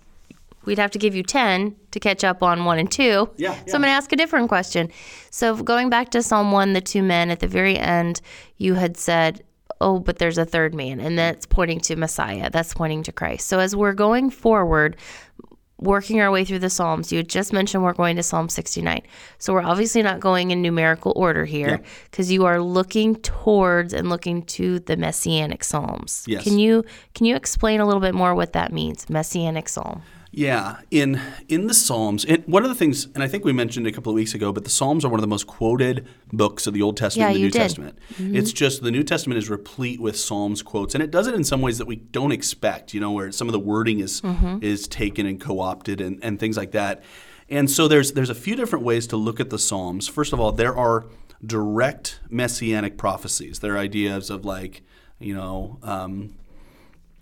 we'd 0.65 0.79
have 0.79 0.91
to 0.91 0.99
give 0.99 1.15
you 1.15 1.23
10 1.23 1.75
to 1.93 2.01
catch 2.01 2.25
up 2.25 2.43
on 2.43 2.65
1 2.65 2.79
and 2.79 2.91
2. 2.91 3.31
Yeah, 3.37 3.53
So. 3.53 3.61
I'm 3.77 3.81
going 3.81 3.83
to 3.83 3.89
ask 3.91 4.13
a 4.13 4.17
different 4.17 4.49
question. 4.49 4.91
So 5.31 5.57
going 5.57 5.89
back 5.91 6.11
to 6.11 6.23
Psalm 6.23 6.51
1, 6.53 6.73
the 6.73 6.81
two 6.81 7.03
men 7.03 7.31
at 7.31 7.39
the 7.41 7.47
very 7.47 7.79
end, 7.79 8.21
you 8.59 8.75
had 8.75 8.97
said, 8.97 9.45
"Oh, 9.81 9.99
but 10.01 10.19
there's 10.19 10.39
a 10.39 10.45
third 10.45 10.75
man." 10.75 11.01
And 11.01 11.19
that's 11.19 11.47
pointing 11.47 11.81
to 11.81 11.97
Messiah. 11.97 12.51
That's 12.51 12.75
pointing 12.75 13.03
to 13.05 13.13
Christ. 13.13 13.47
So 13.47 13.61
as 13.61 13.77
we're 13.77 13.95
going 13.95 14.31
forward, 14.31 14.97
working 15.79 16.21
our 16.21 16.31
way 16.31 16.45
through 16.45 16.61
the 16.61 16.71
Psalms, 16.71 17.13
you 17.13 17.19
had 17.19 17.29
just 17.29 17.53
mentioned 17.53 17.85
we're 17.85 17.93
going 17.93 18.17
to 18.17 18.23
Psalm 18.23 18.49
69. 18.49 19.03
So 19.39 19.53
we're 19.53 19.63
obviously 19.63 20.03
not 20.03 20.21
going 20.21 20.51
in 20.51 20.63
numerical 20.63 21.13
order 21.17 21.45
here 21.45 21.83
because 22.11 22.33
you 22.33 22.47
are 22.47 22.61
looking 22.61 23.17
towards 23.17 23.93
and 23.93 24.09
looking 24.09 24.43
to 24.43 24.81
the 24.81 24.97
messianic 24.97 25.63
psalms. 25.63 26.25
Yes. 26.27 26.45
Can 26.45 26.59
you 26.59 26.85
can 27.15 27.27
you 27.27 27.37
explain 27.37 27.81
a 27.81 27.87
little 27.87 28.01
bit 28.01 28.15
more 28.15 28.35
what 28.35 28.53
that 28.55 28.73
means? 28.73 29.11
Messianic 29.11 29.69
psalm. 29.69 30.03
Yeah, 30.33 30.81
in 30.91 31.21
in 31.49 31.67
the 31.67 31.75
Psalms, 31.75 32.25
and 32.25 32.45
one 32.47 32.63
of 32.63 32.69
the 32.69 32.75
things, 32.75 33.07
and 33.15 33.23
I 33.23 33.29
think 33.29 33.45
we 33.45 33.53
mentioned 33.53 33.87
a 33.87 33.93
couple 33.93 34.11
of 34.11 34.17
weeks 34.17 34.35
ago, 34.35 34.53
but 34.53 34.65
the 34.65 34.71
Psalms 34.71 35.05
are 35.05 35.09
one 35.09 35.19
of 35.19 35.23
the 35.23 35.29
most 35.29 35.47
quoted 35.47 36.07
books 36.33 36.67
of 36.67 36.75
the 36.75 36.83
Old 36.83 36.97
Testament 36.97 37.23
Yeah, 37.23 37.29
and 37.29 37.37
the 37.37 37.43
New 37.43 37.51
did. 37.51 37.59
Testament. 37.59 37.99
It's 38.19 38.53
just 38.53 38.83
the 38.83 38.91
New 38.91 39.03
Testament 39.03 39.39
is 39.39 39.49
replete 39.49 40.01
with 40.01 40.19
Psalms 40.19 40.63
quotes, 40.63 40.95
and 40.95 41.03
it 41.03 41.11
does 41.11 41.27
it 41.27 41.35
in 41.35 41.45
some 41.45 41.63
ways 41.63 41.79
that 41.79 41.87
we 41.87 41.97
don't 41.97 42.33
expect. 42.33 42.93
You 42.93 43.01
know, 43.01 43.13
where 43.13 43.33
some 43.33 43.49
of 43.49 43.53
the 43.53 43.61
wording 43.61 44.01
is 44.01 44.21
is 44.61 44.87
taken 44.89 45.27
and 45.27 45.41
co-opted 45.41 46.01
and, 46.01 46.23
and 46.23 46.39
things 46.39 46.57
like 46.57 46.73
that. 46.73 47.03
And 47.49 47.71
so 47.71 47.89
there's 47.89 48.13
there's 48.13 48.31
a 48.31 48.35
few 48.35 48.57
different 48.57 48.85
ways 48.85 49.07
to 49.09 49.17
look 49.17 49.41
at 49.41 49.51
the 49.51 49.59
Psalms. 49.59 50.09
First 50.09 50.33
of 50.33 50.41
all, 50.41 50.53
there 50.53 50.77
are 50.77 51.07
direct 51.45 52.21
messianic 52.29 52.99
prophecies. 52.99 53.61
There 53.61 53.75
are 53.75 53.79
ideas 53.79 54.29
of 54.29 54.45
like, 54.45 54.83
you 55.19 55.35
know. 55.35 55.79
Um, 55.83 56.35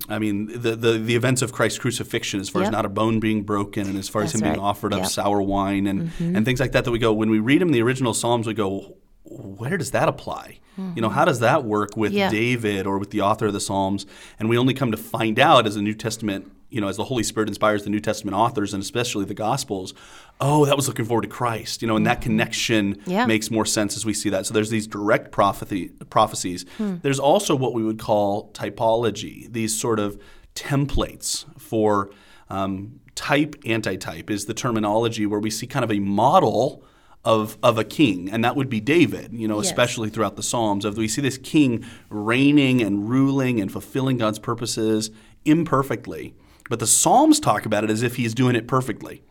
I 0.08 0.18
mean, 0.18 0.46
the, 0.46 0.76
the, 0.76 0.92
the 0.98 1.16
events 1.16 1.40
of 1.40 1.52
Christ's 1.52 1.78
crucifixion, 1.78 2.40
as 2.40 2.50
far 2.50 2.62
as 2.62 2.70
not 2.70 2.84
a 2.84 2.90
bone 2.90 3.20
being 3.20 3.42
broken, 3.42 3.88
and 3.88 3.98
as 3.98 4.08
far 4.08 4.22
as 4.22 4.32
That's 4.32 4.42
him 4.42 4.50
being 4.50 4.60
right. 4.60 4.68
offered 4.68 4.92
up 4.92 5.06
sour 5.06 5.40
wine 5.40 5.86
and, 5.86 6.10
mm-hmm. 6.10 6.36
and 6.36 6.44
things 6.44 6.60
like 6.60 6.72
that, 6.72 6.84
that 6.84 6.90
we 6.90 6.98
go, 6.98 7.12
when 7.12 7.30
we 7.30 7.38
read 7.38 7.62
them 7.62 7.70
the 7.70 7.80
original 7.80 8.12
Psalms, 8.12 8.46
we 8.46 8.52
go, 8.52 8.98
where 9.22 9.78
does 9.78 9.92
that 9.92 10.08
apply? 10.08 10.60
You 10.76 11.00
know, 11.00 11.08
mm-hmm. 11.08 11.14
how 11.14 11.24
does 11.24 11.40
that 11.40 11.64
work 11.64 11.96
with 11.96 12.12
Yeah. 12.12 12.30
David 12.30 12.86
or 12.86 12.98
with 12.98 13.10
the 13.10 13.20
author 13.20 13.46
of 13.46 13.52
the 13.52 13.60
Psalms? 13.60 14.06
And 14.38 14.48
we 14.48 14.58
only 14.58 14.74
come 14.74 14.90
to 14.90 14.96
find 14.96 15.38
out 15.38 15.66
as 15.66 15.76
the 15.76 15.82
New 15.82 15.94
Testament, 15.94 16.50
you 16.74 16.80
know, 16.80 16.88
as 16.88 16.96
the 16.96 17.04
Holy 17.04 17.22
Spirit 17.22 17.48
inspires 17.48 17.84
the 17.84 17.90
New 17.90 18.00
Testament 18.00 18.36
authors 18.36 18.74
and 18.74 18.82
especially 18.82 19.24
the 19.24 19.34
Gospels, 19.34 19.94
oh, 20.40 20.64
that 20.66 20.76
was 20.76 20.88
looking 20.88 21.04
forward 21.04 21.22
to 21.22 21.28
Christ, 21.28 21.80
you 21.82 21.88
know, 21.88 21.96
and 21.96 22.06
that 22.06 22.20
connection 22.20 22.96
Yeah. 23.06 23.26
makes 23.26 23.50
more 23.50 23.64
sense 23.64 23.96
as 23.96 24.04
we 24.04 24.12
see 24.12 24.28
that. 24.30 24.44
So 24.46 24.52
there's 24.54 24.70
these 24.70 24.86
direct 24.86 25.30
prophecy, 25.30 25.90
prophecies. 26.10 26.66
Hmm. 26.78 26.96
There's 27.02 27.20
also 27.20 27.54
what 27.54 27.72
we 27.74 27.82
would 27.84 27.98
call 27.98 28.50
typology, 28.52 29.50
these 29.52 29.78
sort 29.78 29.98
of 30.00 30.20
templates 30.56 31.44
for 31.60 32.10
um, 32.50 33.00
type, 33.14 33.54
antitype 33.64 34.28
is 34.30 34.46
the 34.46 34.54
terminology 34.54 35.26
where 35.26 35.40
we 35.40 35.50
see 35.50 35.66
kind 35.66 35.84
of 35.84 35.90
a 35.92 35.98
model 36.00 36.84
of, 37.24 37.56
of 37.62 37.78
a 37.78 37.84
king, 37.84 38.28
and 38.30 38.44
that 38.44 38.54
would 38.54 38.68
be 38.68 38.80
David, 38.80 39.32
you 39.32 39.48
know, 39.48 39.56
Yes. 39.56 39.66
especially 39.70 40.10
throughout 40.10 40.36
the 40.36 40.42
Psalms. 40.42 40.84
Of 40.84 40.96
we 40.98 41.08
see 41.08 41.22
this 41.22 41.38
king 41.38 41.84
reigning 42.10 42.82
and 42.82 43.08
ruling 43.08 43.60
and 43.60 43.72
fulfilling 43.72 44.18
God's 44.18 44.38
purposes 44.38 45.10
imperfectly. 45.46 46.34
But 46.70 46.78
the 46.78 46.86
Psalms 46.86 47.40
talk 47.40 47.66
about 47.66 47.84
it 47.84 47.90
as 47.90 48.02
if 48.02 48.16
he's 48.16 48.34
doing 48.34 48.56
it 48.56 48.66
perfectly. 48.66 49.22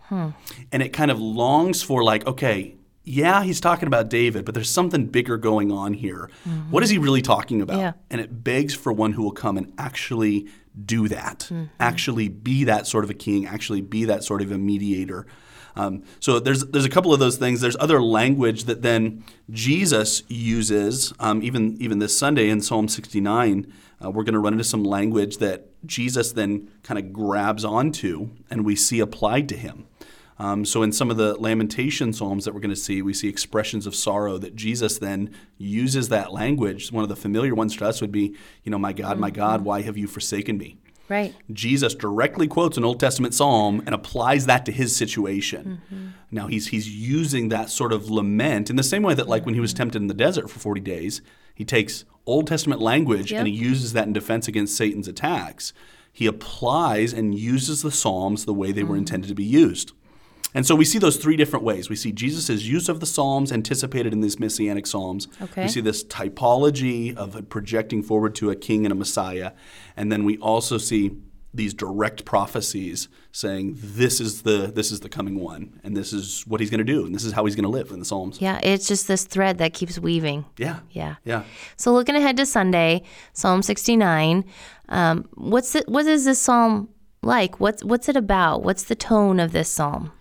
And 0.71 0.83
it 0.83 0.89
kind 0.89 1.09
of 1.09 1.19
longs 1.19 1.81
for, 1.81 2.03
like, 2.03 2.27
okay, 2.27 2.75
yeah, 3.03 3.43
he's 3.43 3.59
talking 3.59 3.87
about 3.87 4.09
David, 4.09 4.45
but 4.45 4.53
there's 4.53 4.69
something 4.69 5.07
bigger 5.07 5.37
going 5.37 5.71
on 5.71 5.93
here. 5.93 6.29
What 6.69 6.83
is 6.83 6.89
he 6.89 6.97
really 6.97 7.21
talking 7.21 7.61
about? 7.61 7.77
Yeah. 7.79 7.93
And 8.09 8.21
it 8.21 8.43
begs 8.43 8.73
for 8.75 8.93
one 8.93 9.13
who 9.13 9.23
will 9.23 9.31
come 9.31 9.57
and 9.57 9.73
actually 9.77 10.47
do 10.85 11.07
that, 11.09 11.51
actually 11.79 12.29
be 12.29 12.63
that 12.63 12.87
sort 12.87 13.03
of 13.03 13.09
a 13.09 13.13
king, 13.13 13.45
actually 13.45 13.81
be 13.81 14.05
that 14.05 14.23
sort 14.23 14.41
of 14.41 14.51
a 14.51 14.57
mediator. 14.57 15.25
Um, 15.75 16.03
so 16.19 16.39
there's 16.39 16.63
there's 16.65 16.85
a 16.85 16.89
couple 16.89 17.13
of 17.13 17.19
those 17.19 17.37
things. 17.37 17.59
There's 17.59 17.75
other 17.79 18.01
language 18.01 18.65
that 18.65 18.83
then 18.83 19.23
Jesus 19.49 20.21
uses, 20.27 21.13
um, 21.19 21.41
even 21.41 21.75
even 21.81 21.97
this 21.99 22.15
Sunday 22.15 22.49
in 22.49 22.61
Psalm 22.61 22.87
69. 22.87 23.73
Uh, 24.03 24.11
we're 24.11 24.23
going 24.23 24.33
to 24.33 24.39
run 24.39 24.53
into 24.53 24.63
some 24.63 24.83
language 24.83 25.37
that 25.37 25.72
Jesus 25.85 26.31
then 26.31 26.69
kind 26.83 26.99
of 26.99 27.13
grabs 27.13 27.65
onto, 27.65 28.29
and 28.49 28.65
we 28.65 28.75
see 28.75 28.99
applied 28.99 29.49
to 29.49 29.57
him. 29.57 29.87
Um, 30.39 30.65
so 30.65 30.81
in 30.81 30.91
some 30.91 31.11
of 31.11 31.17
the 31.17 31.39
lamentation 31.39 32.11
psalms 32.11 32.45
that 32.45 32.53
we're 32.53 32.59
going 32.59 32.69
to 32.69 32.75
see, 32.75 33.01
we 33.01 33.13
see 33.13 33.29
expressions 33.29 33.85
of 33.85 33.95
sorrow 33.95 34.37
that 34.39 34.55
Jesus 34.55 34.97
then 34.97 35.33
uses 35.57 36.09
that 36.09 36.33
language. 36.33 36.91
One 36.91 37.03
of 37.03 37.09
the 37.09 37.15
familiar 37.15 37.53
ones 37.53 37.75
to 37.77 37.85
us 37.85 38.01
would 38.01 38.11
be, 38.11 38.35
you 38.63 38.71
know, 38.71 38.79
my 38.79 38.93
God, 38.93 39.19
my 39.19 39.29
God, 39.29 39.61
why 39.61 39.81
have 39.81 39.97
you 39.97 40.07
forsaken 40.07 40.57
me? 40.57 40.77
Right. 41.09 41.35
Jesus 41.51 41.93
directly 41.93 42.47
quotes 42.47 42.77
an 42.77 42.85
Old 42.85 42.99
Testament 42.99 43.33
psalm 43.33 43.83
and 43.85 43.93
applies 43.93 44.45
that 44.45 44.65
to 44.65 44.71
his 44.71 44.95
situation. 44.95 45.81
Mm-hmm. 45.85 46.07
Now 46.31 46.47
he's 46.47 46.67
he's 46.67 46.89
using 46.89 47.49
that 47.49 47.69
sort 47.69 47.93
of 47.93 48.09
lament 48.09 48.69
in 48.69 48.77
the 48.77 48.83
same 48.83 49.03
way 49.03 49.13
that 49.13 49.27
like 49.27 49.45
when 49.45 49.53
he 49.53 49.59
was 49.59 49.73
tempted 49.73 50.01
in 50.01 50.07
the 50.07 50.13
desert 50.13 50.49
for 50.49 50.59
40 50.59 50.81
days, 50.81 51.21
he 51.53 51.65
takes 51.65 52.05
Old 52.25 52.47
Testament 52.47 52.81
language 52.81 53.31
yep. 53.31 53.39
and 53.39 53.47
he 53.47 53.53
uses 53.53 53.93
that 53.93 54.07
in 54.07 54.13
defense 54.13 54.47
against 54.47 54.75
Satan's 54.75 55.07
attacks. 55.07 55.73
He 56.11 56.25
applies 56.25 57.11
and 57.13 57.37
uses 57.37 57.81
the 57.81 57.91
psalms 57.91 58.45
the 58.45 58.53
way 58.53 58.71
they 58.71 58.81
mm-hmm. 58.81 58.91
were 58.91 58.97
intended 58.97 59.27
to 59.27 59.35
be 59.35 59.43
used. 59.43 59.93
And 60.53 60.65
so 60.65 60.75
we 60.75 60.85
see 60.85 60.99
those 60.99 61.17
three 61.17 61.35
different 61.35 61.65
ways. 61.65 61.89
We 61.89 61.95
see 61.95 62.11
Jesus' 62.11 62.63
use 62.63 62.87
of 62.87 62.99
the 62.99 63.05
Psalms 63.05 63.51
anticipated 63.51 64.13
in 64.13 64.21
these 64.21 64.39
messianic 64.39 64.85
Psalms. 64.85 65.27
Okay. 65.41 65.63
We 65.63 65.67
see 65.67 65.81
this 65.81 66.03
typology 66.03 67.15
of 67.15 67.49
projecting 67.49 68.03
forward 68.03 68.35
to 68.35 68.51
a 68.51 68.55
king 68.55 68.85
and 68.85 68.91
a 68.91 68.95
Messiah. 68.95 69.53
And 69.97 70.11
then 70.11 70.23
we 70.23 70.37
also 70.37 70.77
see 70.77 71.17
these 71.53 71.73
direct 71.73 72.25
prophecies 72.25 73.07
saying 73.31 73.77
this 73.79 74.19
is 74.19 74.41
the 74.41 74.71
this 74.73 74.91
is 74.91 75.01
the 75.01 75.09
coming 75.09 75.39
one 75.39 75.79
and 75.83 75.95
this 75.95 76.11
is 76.11 76.43
what 76.47 76.59
he's 76.59 76.69
going 76.69 76.79
to 76.79 76.83
do 76.83 77.05
and 77.05 77.13
this 77.13 77.23
is 77.23 77.33
how 77.33 77.45
he's 77.45 77.55
going 77.55 77.63
to 77.63 77.69
live 77.69 77.91
in 77.91 77.99
the 77.99 78.05
psalms. 78.05 78.41
Yeah 78.41 78.59
it's 78.63 78.87
just 78.87 79.07
this 79.07 79.25
thread 79.25 79.57
that 79.59 79.73
keeps 79.73 79.99
weaving. 79.99 80.45
Yeah. 80.57 80.79
Yeah. 80.91 81.15
Yeah. 81.23 81.43
So 81.77 81.93
looking 81.93 82.15
ahead 82.15 82.37
to 82.37 82.45
sunday 82.45 83.03
psalm 83.33 83.61
69 83.61 84.45
um, 84.89 85.27
what's 85.35 85.75
it 85.75 85.87
what 85.87 86.05
is 86.05 86.25
this 86.25 86.39
psalm 86.39 86.89
like? 87.23 87.59
What's 87.59 87.83
what's 87.83 88.09
it 88.09 88.15
about? 88.15 88.63
What's 88.63 88.83
the 88.83 88.95
tone 88.95 89.39
of 89.39 89.51
this 89.51 89.69
psalm 89.69 90.11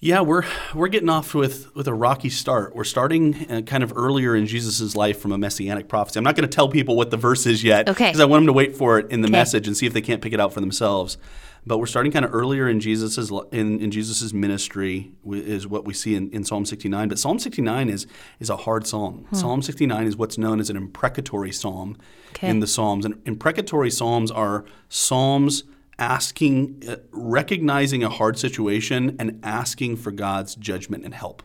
yeah, 0.00 0.20
we're 0.20 0.44
we're 0.74 0.88
getting 0.88 1.08
off 1.08 1.34
with 1.34 1.74
with 1.74 1.88
a 1.88 1.94
rocky 1.94 2.30
start. 2.30 2.74
We're 2.74 2.84
starting 2.84 3.50
uh, 3.50 3.62
kind 3.62 3.82
of 3.82 3.92
earlier 3.96 4.36
in 4.36 4.46
Jesus' 4.46 4.94
life 4.94 5.18
from 5.20 5.32
a 5.32 5.38
messianic 5.38 5.88
prophecy. 5.88 6.18
I'm 6.18 6.24
not 6.24 6.36
going 6.36 6.48
to 6.48 6.54
tell 6.54 6.68
people 6.68 6.96
what 6.96 7.10
the 7.10 7.16
verse 7.16 7.46
is 7.46 7.64
yet, 7.64 7.88
okay? 7.88 8.06
Because 8.06 8.20
I 8.20 8.24
want 8.24 8.42
them 8.42 8.46
to 8.46 8.52
wait 8.52 8.76
for 8.76 8.98
it 8.98 9.10
in 9.10 9.22
the 9.22 9.26
okay. 9.26 9.32
message 9.32 9.66
and 9.66 9.76
see 9.76 9.86
if 9.86 9.92
they 9.92 10.00
can't 10.00 10.22
pick 10.22 10.32
it 10.32 10.40
out 10.40 10.52
for 10.52 10.60
themselves. 10.60 11.18
But 11.66 11.78
we're 11.78 11.86
starting 11.86 12.12
kind 12.12 12.24
of 12.24 12.32
earlier 12.32 12.68
in 12.68 12.78
Jesus's 12.78 13.32
in, 13.50 13.80
in 13.80 13.90
Jesus's 13.90 14.32
ministry 14.32 15.10
is 15.26 15.66
what 15.66 15.84
we 15.84 15.92
see 15.92 16.14
in, 16.14 16.30
in 16.30 16.44
Psalm 16.44 16.64
69. 16.64 17.08
But 17.08 17.18
Psalm 17.18 17.40
69 17.40 17.90
is 17.90 18.06
is 18.38 18.50
a 18.50 18.56
hard 18.56 18.86
psalm. 18.86 19.26
Hmm. 19.30 19.34
Psalm 19.36 19.62
69 19.62 20.06
is 20.06 20.16
what's 20.16 20.38
known 20.38 20.60
as 20.60 20.70
an 20.70 20.76
imprecatory 20.76 21.50
psalm 21.50 21.96
okay. 22.30 22.48
in 22.48 22.60
the 22.60 22.68
Psalms, 22.68 23.04
and 23.04 23.20
imprecatory 23.26 23.90
psalms 23.90 24.30
are 24.30 24.64
psalms 24.88 25.64
asking, 25.98 26.82
uh, 26.88 26.96
recognizing 27.10 28.02
a 28.04 28.08
hard 28.08 28.38
situation 28.38 29.16
and 29.18 29.40
asking 29.42 29.96
for 29.96 30.10
God's 30.10 30.54
judgment 30.54 31.04
and 31.04 31.14
help. 31.14 31.42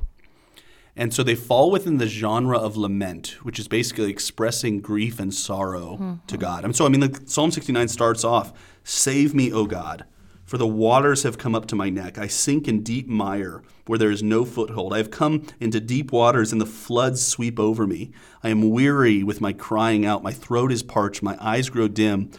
And 0.96 1.14
so 1.14 1.24
they 1.24 1.36
fall 1.36 1.72
within 1.72 1.98
the 1.98 2.06
genre 2.06 2.58
of 2.58 2.78
lament, 2.78 3.38
which 3.42 3.58
is 3.58 3.68
basically 3.68 4.12
expressing 4.12 4.80
grief 4.80 5.20
and 5.20 5.34
sorrow 5.34 5.94
mm-hmm. 5.94 6.14
to 6.28 6.38
God. 6.38 6.64
And 6.64 6.76
so, 6.76 6.86
I 6.86 6.90
mean, 6.90 7.00
the, 7.00 7.22
Psalm 7.26 7.52
69 7.52 7.88
starts 7.88 8.24
off 8.24 8.54
Save 8.84 9.34
me, 9.34 9.52
O 9.52 9.66
God, 9.66 10.06
for 10.46 10.58
the 10.58 10.68
waters 10.68 11.24
have 11.24 11.38
come 11.38 11.56
up 11.56 11.66
to 11.68 11.76
my 11.76 11.90
neck. 11.90 12.18
I 12.20 12.28
sink 12.28 12.68
in 12.68 12.84
deep 12.84 13.08
mire 13.08 13.64
where 13.86 13.98
there 13.98 14.12
is 14.12 14.22
no 14.22 14.46
foothold. 14.46 14.94
I 14.94 14.98
have 14.98 15.10
come 15.10 15.46
into 15.60 15.80
deep 15.80 16.12
waters, 16.12 16.52
and 16.52 16.62
the 16.62 16.66
floods 16.66 17.26
sweep 17.26 17.60
over 17.60 17.88
me. 17.88 18.12
I 18.44 18.50
am 18.50 18.70
weary 18.70 19.24
with 19.24 19.42
my 19.42 19.52
crying 19.54 20.06
out. 20.06 20.22
My 20.22 20.32
throat 20.32 20.72
is 20.72 20.84
parched. 20.84 21.24
My 21.24 21.38
eyes 21.40 21.70
grow 21.70 21.88
dim 21.88 22.30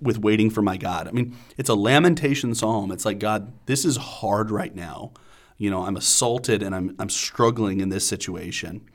with 0.00 0.18
waiting 0.18 0.50
for 0.50 0.62
my 0.62 0.76
God. 0.76 1.08
I 1.08 1.10
mean, 1.10 1.36
it's 1.56 1.68
a 1.68 1.74
lamentation 1.74 2.54
psalm. 2.54 2.90
It's 2.90 3.04
like, 3.04 3.18
God, 3.18 3.52
this 3.66 3.84
is 3.84 3.96
hard 3.96 4.50
right 4.50 4.74
now. 4.74 5.12
You 5.58 5.70
know, 5.70 5.84
I'm 5.84 5.96
assaulted 5.96 6.62
and 6.62 6.74
I'm, 6.74 6.94
I'm 6.98 7.08
struggling 7.08 7.80
in 7.80 7.88
this 7.88 8.06
situation. 8.06 8.86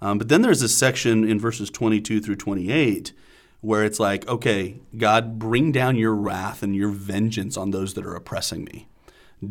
Um, 0.00 0.18
but 0.18 0.28
then 0.28 0.42
there's 0.42 0.60
this 0.60 0.76
section 0.76 1.28
in 1.28 1.40
verses 1.40 1.70
22 1.70 2.20
through 2.20 2.36
28 2.36 3.12
where 3.60 3.84
it's 3.84 3.98
like, 3.98 4.28
okay, 4.28 4.76
God, 4.96 5.38
bring 5.38 5.72
down 5.72 5.96
your 5.96 6.14
wrath 6.14 6.62
and 6.62 6.76
your 6.76 6.90
vengeance 6.90 7.56
on 7.56 7.70
those 7.70 7.94
that 7.94 8.06
are 8.06 8.14
oppressing 8.14 8.64
me 8.64 8.86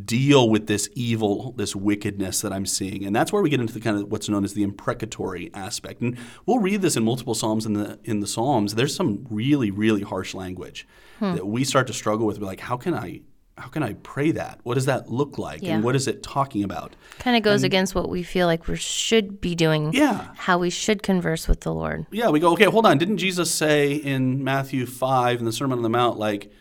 deal 0.04 0.50
with 0.50 0.68
this 0.68 0.89
evil, 0.96 1.54
this 1.58 1.75
wickedness 1.75 2.42
that 2.42 2.51
I'm 2.51 2.65
seeing. 2.65 3.06
And 3.06 3.15
that's 3.15 3.32
where 3.32 3.42
we 3.42 3.50
get 3.50 3.60
into 3.60 3.74
the 3.74 3.80
kind 3.80 3.98
of 3.98 4.12
what's 4.12 4.27
known 4.27 4.44
as 4.44 4.54
the 4.54 4.63
imprecatory 4.63 5.51
aspect. 5.54 6.01
And 6.01 6.18
we'll 6.46 6.60
read 6.60 6.82
this 6.82 6.96
in 6.96 7.04
multiple 7.04 7.36
psalms 7.36 7.65
in 7.65 7.74
the 7.74 8.00
in 8.04 8.20
the 8.20 8.27
psalms. 8.27 8.75
There's 8.75 8.96
some 8.96 9.27
really 9.30 9.72
really 9.72 10.01
harsh 10.01 10.34
language 10.34 10.88
hmm. 11.20 11.36
that 11.36 11.46
we 11.46 11.63
start 11.63 11.88
to 11.88 11.94
struggle 11.94 12.25
with. 12.25 12.39
We're 12.39 12.48
like, 12.48 12.62
how 12.62 12.77
can 12.77 12.94
I 12.94 13.22
how 13.58 13.68
can 13.68 13.84
I 13.84 13.94
pray 13.94 14.32
that? 14.32 14.60
What 14.63 14.74
does 14.74 14.86
that 14.86 15.10
look 15.10 15.38
like? 15.38 15.62
Yeah. 15.62 15.75
And 15.75 15.84
what 15.84 15.96
is 15.96 16.08
it 16.08 16.22
talking 16.24 16.63
about? 16.63 16.96
Kind 17.20 17.38
of 17.38 17.44
goes 17.44 17.62
and, 17.62 17.65
against 17.65 17.96
what 17.96 18.10
we 18.10 18.22
feel 18.22 18.48
like 18.48 18.68
we 18.68 18.75
should 18.75 19.39
be 19.39 19.56
doing. 19.56 19.94
Yeah. 19.94 20.27
How 20.36 20.58
we 20.58 20.70
should 20.70 21.04
converse 21.04 21.48
with 21.48 21.62
the 21.62 21.74
Lord. 21.74 22.06
Yeah, 22.12 22.30
we 22.30 22.42
go, 22.42 22.51
okay, 22.54 22.65
hold 22.65 22.86
on. 22.86 22.98
Didn't 22.98 23.18
Jesus 23.18 23.50
say 23.50 23.94
in 23.94 24.44
Matthew 24.44 24.86
5 24.86 25.39
in 25.39 25.46
the 25.46 25.54
Sermon 25.54 25.77
on 25.77 25.84
the 25.84 25.89
Mount, 25.89 26.20
like, 26.20 26.51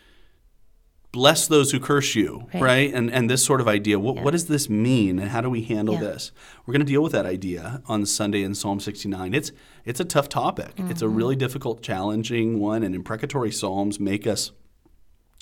bless 1.15 1.47
those 1.47 1.71
who 1.71 1.79
curse 1.79 2.13
you, 2.13 2.45
right? 2.53 2.61
right? 2.61 2.93
And 2.93 3.09
and 3.09 3.29
this 3.29 3.43
sort 3.43 3.61
of 3.61 3.69
idea. 3.69 3.97
What, 3.97 4.17
yeah. 4.17 4.23
what 4.23 4.31
does 4.31 4.47
this 4.47 4.69
mean, 4.69 5.17
and 5.17 5.29
how 5.29 5.39
do 5.39 5.49
we 5.49 5.61
handle 5.61 5.95
yeah. 5.95 6.01
this? 6.01 6.33
We're 6.65 6.73
going 6.73 6.85
to 6.85 6.91
deal 6.91 7.01
with 7.01 7.13
that 7.13 7.25
idea 7.25 7.81
on 7.87 8.05
Sunday 8.05 8.43
in 8.43 8.53
Psalm 8.53 8.81
69. 8.81 9.33
It's 9.33 9.53
it's 9.85 10.01
a 10.01 10.05
tough 10.05 10.27
topic. 10.27 10.75
Mm-hmm. 10.75 10.91
It's 10.91 11.01
a 11.01 11.07
really 11.07 11.37
difficult, 11.37 11.81
challenging 11.81 12.59
one, 12.59 12.83
and 12.83 12.93
imprecatory 12.93 13.51
psalms 13.51 13.97
make 13.97 14.27
us 14.27 14.51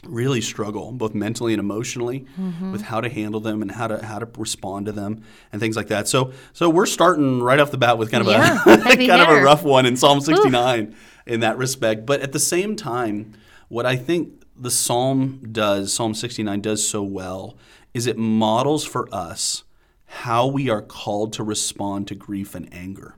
really 0.06 0.42
struggle 0.42 0.92
both 0.92 1.16
mentally 1.16 1.54
and 1.54 1.60
emotionally 1.60 2.28
mm-hmm. 2.38 2.72
with 2.72 2.82
how 2.82 3.02
to 3.02 3.10
handle 3.10 3.40
them 3.40 3.64
and 3.64 3.72
how 3.72 3.88
to 3.88 4.06
how 4.06 4.20
to 4.20 4.28
respond 4.38 4.86
to 4.86 4.92
them 4.92 5.24
and 5.52 5.60
things 5.60 5.76
like 5.76 5.88
that. 5.88 6.08
So 6.08 6.34
so 6.54 6.70
we're 6.70 6.86
starting 6.86 7.42
right 7.42 7.60
off 7.60 7.72
the 7.72 7.80
bat 7.80 7.98
with 7.98 8.12
kind 8.12 8.22
of 8.22 8.28
yeah, 8.28 8.62
a 8.68 8.78
kind 8.78 9.00
hitter. 9.00 9.24
of 9.24 9.30
a 9.30 9.42
rough 9.42 9.64
one 9.64 9.88
in 9.88 9.96
Psalm 9.96 10.22
69 10.22 10.80
Oof. 10.80 10.96
in 11.26 11.40
that 11.40 11.58
respect. 11.58 12.06
But 12.06 12.22
at 12.22 12.32
the 12.32 12.40
same 12.40 12.76
time, 12.76 13.34
what 13.70 13.88
I 13.88 13.96
think 13.96 14.43
the 14.56 14.72
psalm 14.72 15.42
does, 15.52 15.94
Psalm 15.94 16.14
69 16.14 16.62
does 16.62 16.88
so 16.88 17.02
well, 17.04 17.58
is 17.94 18.08
it 18.08 18.18
models 18.18 18.84
for 18.84 19.08
us 19.14 19.64
how 20.06 20.46
we 20.46 20.70
are 20.70 20.82
called 20.82 21.34
to 21.34 21.44
respond 21.44 22.08
to 22.08 22.16
grief 22.16 22.54
and 22.54 22.72
anger. 22.72 23.16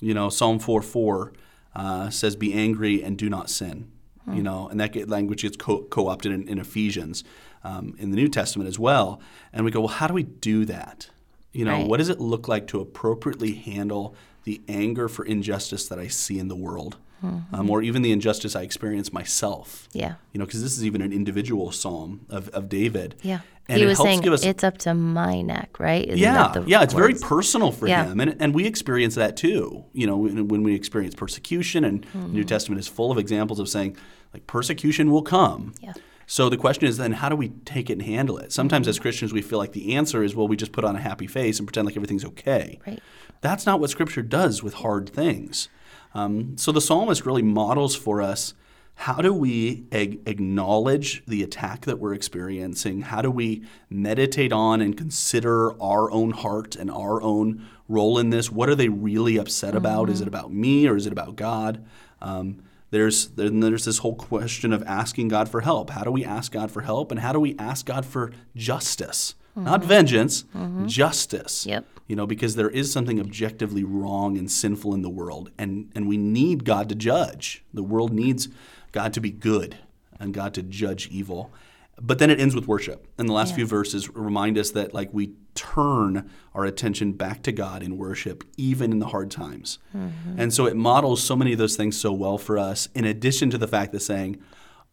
You 0.00 0.14
know, 0.14 0.28
Psalm 0.28 0.58
4 0.58 0.82
4 0.82 1.32
uh, 1.76 2.10
says, 2.10 2.34
Be 2.34 2.52
angry 2.52 3.02
and 3.02 3.16
do 3.16 3.30
not 3.30 3.48
sin. 3.48 3.90
Hmm. 4.24 4.34
You 4.34 4.42
know, 4.42 4.68
and 4.68 4.80
that 4.80 5.08
language 5.08 5.42
gets 5.42 5.56
co 5.56 6.08
opted 6.08 6.32
in, 6.32 6.48
in, 6.48 6.58
Ephesians 6.58 7.22
um, 7.62 7.94
in 7.98 8.10
the 8.10 8.16
New 8.16 8.28
Testament 8.28 8.68
as 8.68 8.78
well. 8.80 9.20
And 9.52 9.64
we 9.64 9.70
go, 9.70 9.80
Well, 9.80 9.88
how 9.88 10.08
do 10.08 10.14
we 10.14 10.24
do 10.24 10.64
that? 10.64 11.08
You 11.52 11.64
know, 11.64 11.78
right. 11.78 11.86
what 11.86 11.98
does 11.98 12.08
it 12.08 12.20
look 12.20 12.48
like 12.48 12.66
to 12.68 12.80
appropriately 12.80 13.54
handle 13.54 14.14
the 14.42 14.60
anger 14.68 15.08
for 15.08 15.24
injustice 15.24 15.88
that 15.88 16.00
I 16.00 16.08
see 16.08 16.38
in 16.38 16.48
the 16.48 16.56
world? 16.56 16.96
Mm-hmm. 17.24 17.54
um, 17.54 17.70
or 17.70 17.82
even 17.82 18.02
the 18.02 18.12
injustice 18.12 18.54
I 18.56 18.62
experience 18.62 19.12
myself. 19.12 19.88
Yeah. 19.92 20.14
You 20.32 20.38
know, 20.38 20.46
because 20.46 20.62
this 20.62 20.76
is 20.76 20.84
even 20.84 21.00
an 21.00 21.12
individual 21.12 21.72
psalm 21.72 22.26
of, 22.28 22.48
of 22.50 22.68
David. 22.68 23.16
Yeah. 23.22 23.40
And 23.70 23.80
he 23.80 23.84
was 23.84 23.98
saying 23.98 24.26
us, 24.26 24.44
it's 24.44 24.64
up 24.64 24.78
to 24.78 24.94
my 24.94 25.42
neck, 25.42 25.78
right? 25.78 26.06
Isn't 26.06 26.18
yeah, 26.18 26.54
yeah, 26.66 26.82
it's 26.82 26.94
words? 26.94 27.20
very 27.20 27.28
personal 27.28 27.70
for 27.70 27.86
yeah. 27.86 28.06
him, 28.06 28.18
and 28.18 28.34
and 28.40 28.54
we 28.54 28.64
experience 28.64 29.14
that 29.16 29.36
too. 29.36 29.84
You 29.92 30.06
know, 30.06 30.16
when, 30.16 30.48
when 30.48 30.62
we 30.62 30.74
experience 30.74 31.14
persecution, 31.14 31.84
and 31.84 32.00
mm-hmm. 32.00 32.32
New 32.32 32.44
Testament 32.44 32.80
is 32.80 32.88
full 32.88 33.12
of 33.12 33.18
examples 33.18 33.60
of 33.60 33.68
saying 33.68 33.94
like 34.32 34.46
persecution 34.46 35.10
will 35.10 35.20
come. 35.20 35.74
Yeah. 35.82 35.92
So 36.26 36.48
the 36.48 36.56
question 36.56 36.86
is 36.86 36.96
then 36.96 37.12
how 37.12 37.28
do 37.28 37.36
we 37.36 37.48
take 37.66 37.90
it 37.90 37.94
and 37.94 38.02
handle 38.02 38.38
it? 38.38 38.52
Sometimes 38.52 38.84
mm-hmm. 38.84 38.90
as 38.90 38.98
Christians 38.98 39.32
we 39.34 39.42
feel 39.42 39.58
like 39.58 39.72
the 39.72 39.94
answer 39.96 40.22
is 40.22 40.34
well 40.34 40.48
we 40.48 40.56
just 40.56 40.72
put 40.72 40.84
on 40.84 40.96
a 40.96 41.00
happy 41.00 41.26
face 41.26 41.58
and 41.58 41.66
pretend 41.66 41.86
like 41.86 41.96
everything's 41.96 42.24
okay. 42.24 42.78
Right. 42.86 43.00
That's 43.40 43.66
not 43.66 43.80
what 43.80 43.90
Scripture 43.90 44.22
does 44.22 44.62
with 44.62 44.74
hard 44.74 45.10
things. 45.10 45.68
Um, 46.14 46.56
so 46.56 46.72
the 46.72 46.80
psalmist 46.80 47.26
really 47.26 47.42
models 47.42 47.94
for 47.94 48.22
us 48.22 48.54
how 49.02 49.22
do 49.22 49.32
we 49.32 49.84
ag- 49.92 50.22
acknowledge 50.26 51.22
the 51.24 51.44
attack 51.44 51.84
that 51.84 52.00
we're 52.00 52.14
experiencing? 52.14 53.02
How 53.02 53.22
do 53.22 53.30
we 53.30 53.62
meditate 53.88 54.52
on 54.52 54.80
and 54.80 54.96
consider 54.96 55.80
our 55.80 56.10
own 56.10 56.32
heart 56.32 56.74
and 56.74 56.90
our 56.90 57.22
own 57.22 57.64
role 57.88 58.18
in 58.18 58.30
this? 58.30 58.50
What 58.50 58.68
are 58.68 58.74
they 58.74 58.88
really 58.88 59.36
upset 59.36 59.70
mm-hmm. 59.70 59.78
about? 59.78 60.10
Is 60.10 60.20
it 60.20 60.26
about 60.26 60.52
me 60.52 60.88
or 60.88 60.96
is 60.96 61.06
it 61.06 61.12
about 61.12 61.36
God? 61.36 61.86
Um, 62.20 62.60
there's 62.90 63.28
then 63.28 63.60
there's 63.60 63.84
this 63.84 63.98
whole 63.98 64.16
question 64.16 64.72
of 64.72 64.82
asking 64.82 65.28
God 65.28 65.48
for 65.48 65.60
help. 65.60 65.90
How 65.90 66.02
do 66.02 66.10
we 66.10 66.24
ask 66.24 66.50
God 66.50 66.72
for 66.72 66.80
help, 66.80 67.12
and 67.12 67.20
how 67.20 67.32
do 67.32 67.38
we 67.38 67.54
ask 67.56 67.86
God 67.86 68.04
for 68.04 68.32
justice? 68.56 69.36
Mm-hmm. 69.58 69.64
Not 69.64 69.84
vengeance, 69.84 70.44
mm-hmm. 70.54 70.86
justice. 70.86 71.66
Yep 71.66 71.84
you 72.08 72.16
know, 72.16 72.26
because 72.26 72.56
there 72.56 72.70
is 72.70 72.90
something 72.90 73.20
objectively 73.20 73.84
wrong 73.84 74.38
and 74.38 74.50
sinful 74.50 74.94
in 74.94 75.02
the 75.02 75.10
world, 75.10 75.50
and, 75.58 75.92
and 75.94 76.08
we 76.08 76.16
need 76.16 76.64
God 76.64 76.88
to 76.88 76.94
judge. 76.94 77.62
The 77.74 77.82
world 77.82 78.12
needs 78.14 78.48
God 78.92 79.12
to 79.12 79.20
be 79.20 79.30
good 79.30 79.76
and 80.18 80.34
God 80.34 80.54
to 80.54 80.62
judge 80.62 81.08
evil. 81.08 81.52
But 82.00 82.18
then 82.18 82.30
it 82.30 82.40
ends 82.40 82.54
with 82.54 82.66
worship. 82.68 83.06
And 83.18 83.28
the 83.28 83.32
last 83.32 83.50
Yeah. 83.50 83.56
few 83.56 83.66
verses 83.66 84.08
remind 84.14 84.56
us 84.56 84.70
that 84.70 84.94
like 84.94 85.12
we 85.12 85.32
turn 85.54 86.30
our 86.54 86.64
attention 86.64 87.12
back 87.12 87.42
to 87.42 87.52
God 87.52 87.82
in 87.82 87.98
worship 87.98 88.44
even 88.56 88.92
in 88.92 89.00
the 89.00 89.08
hard 89.08 89.30
times. 89.30 89.78
Mm-hmm. 89.94 90.40
And 90.40 90.54
so 90.54 90.66
it 90.66 90.76
models 90.76 91.22
so 91.22 91.34
many 91.34 91.52
of 91.52 91.58
those 91.58 91.76
things 91.76 92.00
so 92.00 92.12
well 92.12 92.38
for 92.38 92.56
us 92.56 92.88
in 92.94 93.04
addition 93.04 93.50
to 93.50 93.58
the 93.58 93.66
fact 93.66 93.92
that 93.92 94.00
saying, 94.00 94.38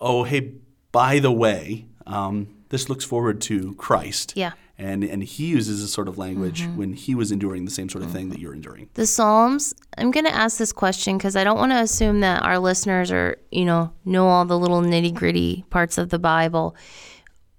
"Oh, 0.01 0.23
hey, 0.23 0.53
by 0.91 1.19
the 1.19 1.31
way, 1.31 1.85
um, 2.07 2.47
this 2.69 2.89
looks 2.89 3.05
forward 3.05 3.41
to 3.41 3.73
Christ." 3.75 4.33
Yeah. 4.35 4.53
And 4.77 5.03
and 5.05 5.23
he 5.23 5.45
uses 5.47 5.81
this 5.81 5.93
sort 5.93 6.07
of 6.09 6.17
language 6.17 6.63
Mm-hmm. 6.63 6.77
when 6.77 6.93
he 6.93 7.15
was 7.15 7.31
enduring 7.31 7.63
the 7.65 7.71
same 7.71 7.87
sort 7.89 8.03
of 8.03 8.11
thing 8.11 8.29
that 8.29 8.39
you're 8.39 8.53
enduring. 8.53 8.89
The 8.95 9.07
Psalms, 9.07 9.73
I'm 9.97 10.11
going 10.11 10.25
to 10.25 10.35
ask 10.35 10.57
this 10.57 10.73
question 10.73 11.17
because 11.17 11.37
I 11.37 11.45
don't 11.45 11.57
want 11.57 11.71
to 11.71 11.79
assume 11.79 12.19
that 12.19 12.43
our 12.43 12.59
listeners 12.59 13.09
are, 13.11 13.37
you 13.51 13.63
know, 13.63 13.93
know 14.03 14.27
all 14.27 14.43
the 14.43 14.59
little 14.59 14.81
nitty 14.81 15.13
gritty 15.13 15.63
parts 15.69 15.97
of 15.97 16.09
the 16.09 16.19
Bible. 16.19 16.75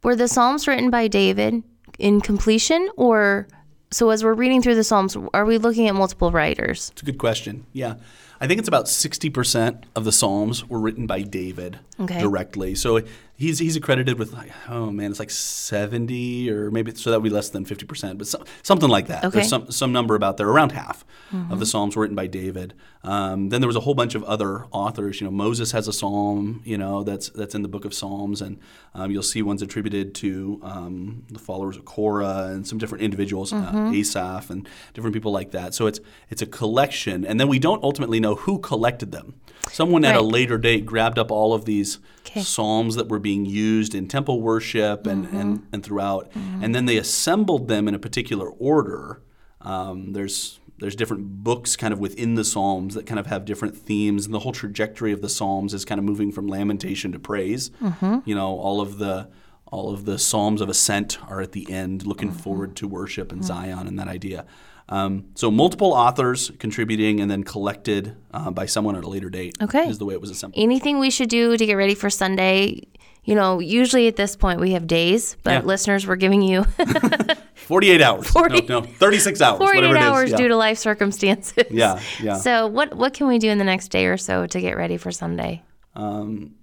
Were 0.02 0.14
the 0.14 0.28
Psalms 0.28 0.68
written 0.68 0.90
by 0.90 1.08
David 1.08 1.62
in 1.98 2.20
completion 2.20 2.90
or 2.96 3.48
so 3.90 4.10
as 4.10 4.22
we're 4.22 4.34
reading 4.34 4.60
through 4.60 4.74
the 4.74 4.84
Psalms, 4.84 5.16
are 5.32 5.46
we 5.46 5.56
looking 5.58 5.88
at 5.88 5.94
multiple 5.94 6.30
writers? 6.32 6.90
It's 6.92 7.02
a 7.02 7.04
good 7.06 7.18
question. 7.18 7.64
Yeah. 7.72 7.94
I 8.40 8.46
think 8.46 8.58
it's 8.58 8.68
about 8.68 8.86
60% 8.86 9.84
of 9.94 10.04
the 10.04 10.12
Psalms 10.12 10.68
were 10.68 10.78
written 10.80 11.06
by 11.06 11.22
David 11.22 11.78
Okay. 11.98 12.20
directly. 12.20 12.74
So 12.74 13.00
he's 13.36 13.58
he's 13.58 13.74
accredited 13.74 14.18
with 14.18 14.32
like 14.34 14.50
oh 14.68 14.90
man, 14.90 15.10
it's 15.10 15.18
like 15.18 15.30
70 15.30 16.50
or 16.50 16.70
maybe 16.70 16.94
so 16.94 17.10
that 17.10 17.20
would 17.20 17.28
be 17.28 17.34
less 17.34 17.48
than 17.50 17.64
50%, 17.64 18.18
but 18.18 18.26
some, 18.26 18.44
something 18.62 18.88
like 18.90 19.06
that. 19.06 19.24
Okay. 19.24 19.28
Mm-hmm. 19.28 19.36
There's 19.38 19.48
some 19.48 19.70
some 19.70 19.92
number 19.92 20.14
about 20.14 20.36
there 20.36 20.48
around 20.48 20.72
half 20.72 21.04
of 21.50 21.58
the 21.58 21.66
Psalms 21.66 21.96
were 21.96 22.02
written 22.02 22.14
by 22.14 22.28
David. 22.28 22.72
Um, 23.02 23.48
then 23.50 23.60
there 23.60 23.66
was 23.68 23.76
a 23.76 23.80
whole 23.80 23.94
bunch 23.94 24.14
of 24.14 24.22
other 24.24 24.64
authors, 24.72 25.20
you 25.20 25.26
know, 25.26 25.30
Moses 25.30 25.72
has 25.72 25.86
a 25.88 25.92
psalm, 25.92 26.60
you 26.64 26.76
know, 26.78 27.02
that's 27.02 27.30
that's 27.30 27.54
in 27.54 27.62
the 27.62 27.68
book 27.68 27.84
of 27.84 27.92
Psalms 27.94 28.40
and 28.42 28.58
um, 28.94 29.10
you'll 29.10 29.22
see 29.22 29.42
ones 29.42 29.60
attributed 29.62 30.14
to 30.16 30.60
um, 30.62 31.24
the 31.30 31.38
followers 31.38 31.76
of 31.76 31.84
Korah 31.84 32.48
and 32.52 32.66
some 32.66 32.78
different 32.78 33.02
individuals, 33.02 33.52
Mm-hmm. 33.52 33.76
uh, 33.88 33.92
Asaph 33.92 34.50
and 34.50 34.68
different 34.94 35.14
people 35.14 35.32
like 35.32 35.50
that. 35.52 35.74
So 35.74 35.86
it's 35.86 36.00
it's 36.30 36.42
a 36.42 36.46
collection, 36.46 37.24
and 37.24 37.38
then 37.40 37.48
we 37.48 37.58
don't 37.58 37.82
ultimately 37.82 38.20
know 38.20 38.25
who 38.34 38.58
collected 38.58 39.12
them. 39.12 39.34
Someone 39.70 40.04
at 40.04 40.14
a 40.16 40.20
later 40.22 40.58
date 40.58 40.84
grabbed 40.86 41.18
up 41.18 41.30
all 41.30 41.52
of 41.54 41.64
these 41.64 41.98
Okay. 42.26 42.40
psalms 42.42 42.96
that 42.96 43.08
were 43.08 43.18
being 43.20 43.46
used 43.46 43.94
in 43.94 44.08
temple 44.08 44.42
worship 44.42 45.06
and, 45.06 45.26
Mm-hmm. 45.26 45.36
and, 45.40 45.66
and 45.72 45.82
throughout, 45.84 46.30
and 46.34 46.74
then 46.74 46.86
they 46.86 46.96
assembled 46.96 47.68
them 47.68 47.86
in 47.88 47.94
a 47.94 47.98
particular 47.98 48.48
order. 48.50 49.22
Um, 49.60 50.12
there's 50.12 50.60
there's 50.78 50.94
different 50.96 51.42
books 51.42 51.74
kind 51.74 51.94
of 51.94 51.98
within 52.00 52.34
the 52.34 52.44
psalms 52.44 52.94
that 52.94 53.06
kind 53.06 53.18
of 53.18 53.26
have 53.28 53.44
different 53.46 53.74
themes, 53.76 54.26
and 54.26 54.34
the 54.34 54.40
whole 54.40 54.52
trajectory 54.52 55.10
of 55.12 55.22
the 55.22 55.28
psalms 55.28 55.72
is 55.72 55.84
kind 55.86 55.98
of 55.98 56.04
moving 56.04 56.30
from 56.32 56.46
lamentation 56.48 57.12
to 57.12 57.18
praise. 57.18 57.70
Mm-hmm. 57.82 58.18
You 58.26 58.34
know, 58.34 58.48
all 58.58 58.80
of 58.82 58.98
the 58.98 59.28
all 59.72 59.92
of 59.92 60.04
the 60.04 60.18
psalms 60.18 60.60
of 60.60 60.68
ascent 60.68 61.18
are 61.30 61.40
at 61.40 61.52
the 61.52 61.70
end, 61.72 62.06
looking 62.06 62.28
Mm-hmm. 62.30 62.38
forward 62.38 62.76
to 62.76 62.86
worship 62.88 63.32
and 63.32 63.44
Zion 63.44 63.86
and 63.86 63.98
that 63.98 64.08
idea. 64.08 64.44
Um, 64.88 65.24
so 65.34 65.50
multiple 65.50 65.92
authors 65.92 66.52
contributing 66.58 67.20
and 67.20 67.28
then 67.30 67.42
collected 67.42 68.16
uh, 68.32 68.50
by 68.52 68.66
someone 68.66 68.94
at 68.96 69.02
a 69.04 69.08
later 69.08 69.28
date. 69.30 69.56
Okay. 69.60 69.88
is 69.88 69.98
the 69.98 70.04
way 70.04 70.14
it 70.14 70.20
was 70.20 70.30
assembled. 70.30 70.62
Anything 70.62 70.98
we 71.00 71.10
should 71.10 71.28
do 71.28 71.56
to 71.56 71.66
get 71.66 71.74
ready 71.74 71.94
for 71.94 72.08
Sunday? 72.08 72.82
You 73.24 73.34
know, 73.34 73.58
usually 73.58 74.06
at 74.06 74.14
this 74.14 74.36
point 74.36 74.60
we 74.60 74.70
have 74.72 74.86
days, 74.86 75.36
but 75.42 75.50
Yeah. 75.50 75.60
listeners, 75.62 76.06
we're 76.06 76.14
giving 76.14 76.40
you 76.42 76.64
48 77.54 78.00
hours. 78.00 78.28
40 78.28 78.66
no, 78.68 78.80
no, 78.80 78.86
36 78.86 79.40
hours. 79.42 79.58
48 79.58 79.76
whatever 79.80 79.96
it 79.96 79.98
is. 79.98 80.04
hours 80.06 80.30
yeah. 80.30 80.36
due 80.36 80.48
to 80.48 80.56
life 80.56 80.78
circumstances. 80.78 81.64
Yeah, 81.70 82.00
yeah. 82.22 82.36
So, 82.36 82.68
what 82.68 82.94
what 82.94 83.12
can 83.14 83.26
we 83.26 83.38
do 83.40 83.50
in 83.50 83.58
the 83.58 83.64
next 83.64 83.88
day 83.88 84.06
or 84.06 84.16
so 84.16 84.46
to 84.46 84.60
get 84.60 84.76
ready 84.76 84.96
for 84.96 85.10
Sunday? 85.10 85.62
Um, 85.96 86.54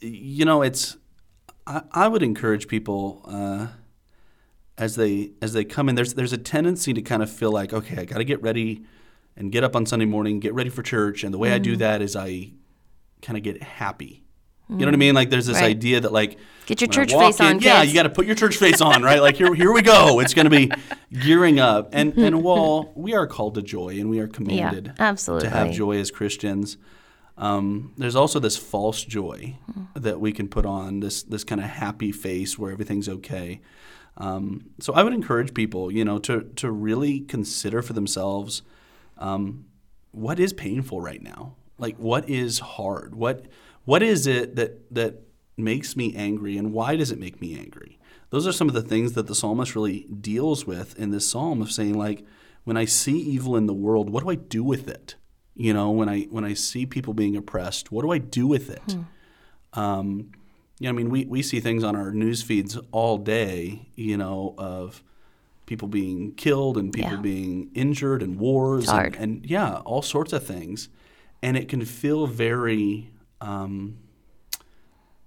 you 0.00 0.44
know, 0.44 0.62
it's. 0.62 0.96
I, 1.66 1.82
I 1.92 2.08
would 2.08 2.22
encourage 2.24 2.66
people 2.66 3.22
uh, 3.28 3.68
as 4.80 4.96
they 4.96 5.30
as 5.42 5.52
they 5.52 5.64
come 5.64 5.88
in. 5.88 5.94
There's 5.94 6.14
there's 6.14 6.32
a 6.32 6.38
tendency 6.38 6.92
to 6.94 7.02
kind 7.02 7.22
of 7.22 7.30
feel 7.30 7.52
like, 7.52 7.72
okay, 7.72 7.98
I 8.00 8.04
got 8.04 8.18
to 8.18 8.24
get 8.24 8.42
ready 8.42 8.82
and 9.36 9.52
get 9.52 9.62
up 9.62 9.76
on 9.76 9.86
Sunday 9.86 10.06
morning, 10.06 10.40
get 10.40 10.54
ready 10.54 10.70
for 10.70 10.82
church, 10.82 11.22
and 11.22 11.32
the 11.32 11.38
way 11.38 11.52
I 11.54 11.58
Mm. 11.60 11.62
do 11.62 11.76
that 11.76 12.02
is 12.02 12.16
I 12.16 12.52
kind 13.22 13.36
of 13.36 13.44
get 13.44 13.62
happy. 13.62 14.24
You 14.68 14.76
know 14.76 14.84
what 14.86 14.94
I 14.94 14.98
mean? 14.98 15.14
Like 15.16 15.30
there's 15.30 15.46
this 15.46 15.56
Right. 15.60 15.70
idea 15.76 15.98
that 16.00 16.12
like 16.12 16.38
Get 16.66 16.80
your 16.80 16.86
church 16.88 17.12
face 17.12 17.40
on, 17.40 17.58
Yeah, 17.58 17.80
kids. 17.80 17.88
you 17.92 17.94
got 17.98 18.04
to 18.04 18.10
put 18.10 18.24
your 18.26 18.36
church 18.36 18.56
face 18.56 18.80
on, 18.80 19.02
right? 19.02 19.20
Like 19.20 19.36
here, 19.36 19.52
here 19.52 19.72
we 19.72 19.82
go. 19.82 20.20
It's 20.20 20.32
going 20.32 20.48
to 20.48 20.56
be 20.56 20.70
gearing 21.24 21.58
up. 21.58 21.88
And 21.92 22.16
and 22.26 22.42
while 22.44 22.92
we 22.94 23.12
are 23.14 23.26
called 23.26 23.54
to 23.56 23.62
joy 23.62 23.98
and 23.98 24.08
we 24.08 24.20
are 24.20 24.28
commanded 24.28 24.92
absolutely. 25.00 25.48
to 25.48 25.54
have 25.56 25.72
joy 25.72 25.98
as 25.98 26.12
Christians, 26.12 26.76
um, 27.36 27.92
there's 27.98 28.14
also 28.14 28.38
this 28.38 28.56
false 28.56 29.02
joy 29.04 29.56
that 29.96 30.20
we 30.20 30.30
can 30.32 30.46
put 30.46 30.64
on 30.64 31.00
this 31.00 31.22
this 31.24 31.42
kind 31.42 31.60
of 31.60 31.66
happy 31.68 32.12
face 32.12 32.56
where 32.58 32.70
everything's 32.70 33.08
okay. 33.08 33.60
Um, 34.16 34.70
so 34.80 34.92
I 34.92 35.02
would 35.02 35.12
encourage 35.12 35.54
people, 35.54 35.90
you 35.90 36.04
know, 36.04 36.18
to 36.20 36.42
to 36.56 36.70
really 36.70 37.20
consider 37.20 37.82
for 37.82 37.92
themselves 37.92 38.62
um, 39.18 39.66
what 40.12 40.38
is 40.38 40.52
painful 40.52 41.00
right 41.00 41.22
now. 41.22 41.54
Like 41.78 41.96
what 41.96 42.28
is 42.28 42.58
hard? 42.58 43.14
What 43.14 43.46
what 43.84 44.02
is 44.02 44.26
it 44.26 44.56
that 44.56 44.94
that 44.94 45.22
makes 45.56 45.96
me 45.96 46.14
angry, 46.14 46.56
and 46.56 46.72
why 46.72 46.96
does 46.96 47.10
it 47.10 47.18
make 47.18 47.40
me 47.40 47.58
angry? 47.58 47.98
Those 48.30 48.46
are 48.46 48.52
some 48.52 48.68
of 48.68 48.74
the 48.74 48.82
things 48.82 49.12
that 49.12 49.26
the 49.26 49.34
psalmist 49.34 49.74
really 49.74 50.06
deals 50.20 50.66
with 50.66 50.98
in 50.98 51.10
this 51.10 51.28
psalm 51.28 51.60
of 51.60 51.72
saying 51.72 51.94
like, 51.94 52.24
when 52.64 52.76
I 52.76 52.84
see 52.84 53.18
evil 53.18 53.56
in 53.56 53.66
the 53.66 53.74
world, 53.74 54.08
what 54.10 54.22
do 54.22 54.30
I 54.30 54.36
do 54.36 54.62
with 54.62 54.88
it? 54.88 55.16
You 55.54 55.74
know, 55.74 55.90
when 55.90 56.08
I 56.08 56.22
when 56.30 56.44
I 56.44 56.54
see 56.54 56.86
people 56.86 57.12
being 57.14 57.36
oppressed, 57.36 57.90
what 57.90 58.02
do 58.02 58.10
I 58.10 58.18
do 58.18 58.46
with 58.46 58.70
it? 58.70 58.96
Um, 59.72 60.30
you 60.80 60.84
know, 60.86 60.90
I 60.90 60.92
mean, 60.96 61.10
we, 61.10 61.26
we 61.26 61.42
see 61.42 61.60
things 61.60 61.84
on 61.84 61.94
our 61.94 62.10
news 62.10 62.42
feeds 62.42 62.76
all 62.90 63.16
day, 63.18 63.86
you 63.94 64.16
know, 64.16 64.54
of 64.58 65.04
people 65.66 65.86
being 65.86 66.32
killed 66.34 66.76
and 66.76 66.92
people 66.92 67.12
Yeah. 67.12 67.20
being 67.20 67.70
injured 67.74 68.22
and 68.22 68.38
wars 68.40 68.88
and, 68.88 69.14
and 69.16 69.46
yeah, 69.46 69.76
all 69.84 70.02
sorts 70.02 70.32
of 70.32 70.44
things. 70.44 70.88
And 71.42 71.56
it 71.56 71.68
can 71.68 71.84
feel 71.84 72.26
very, 72.26 73.10
um, 73.40 73.98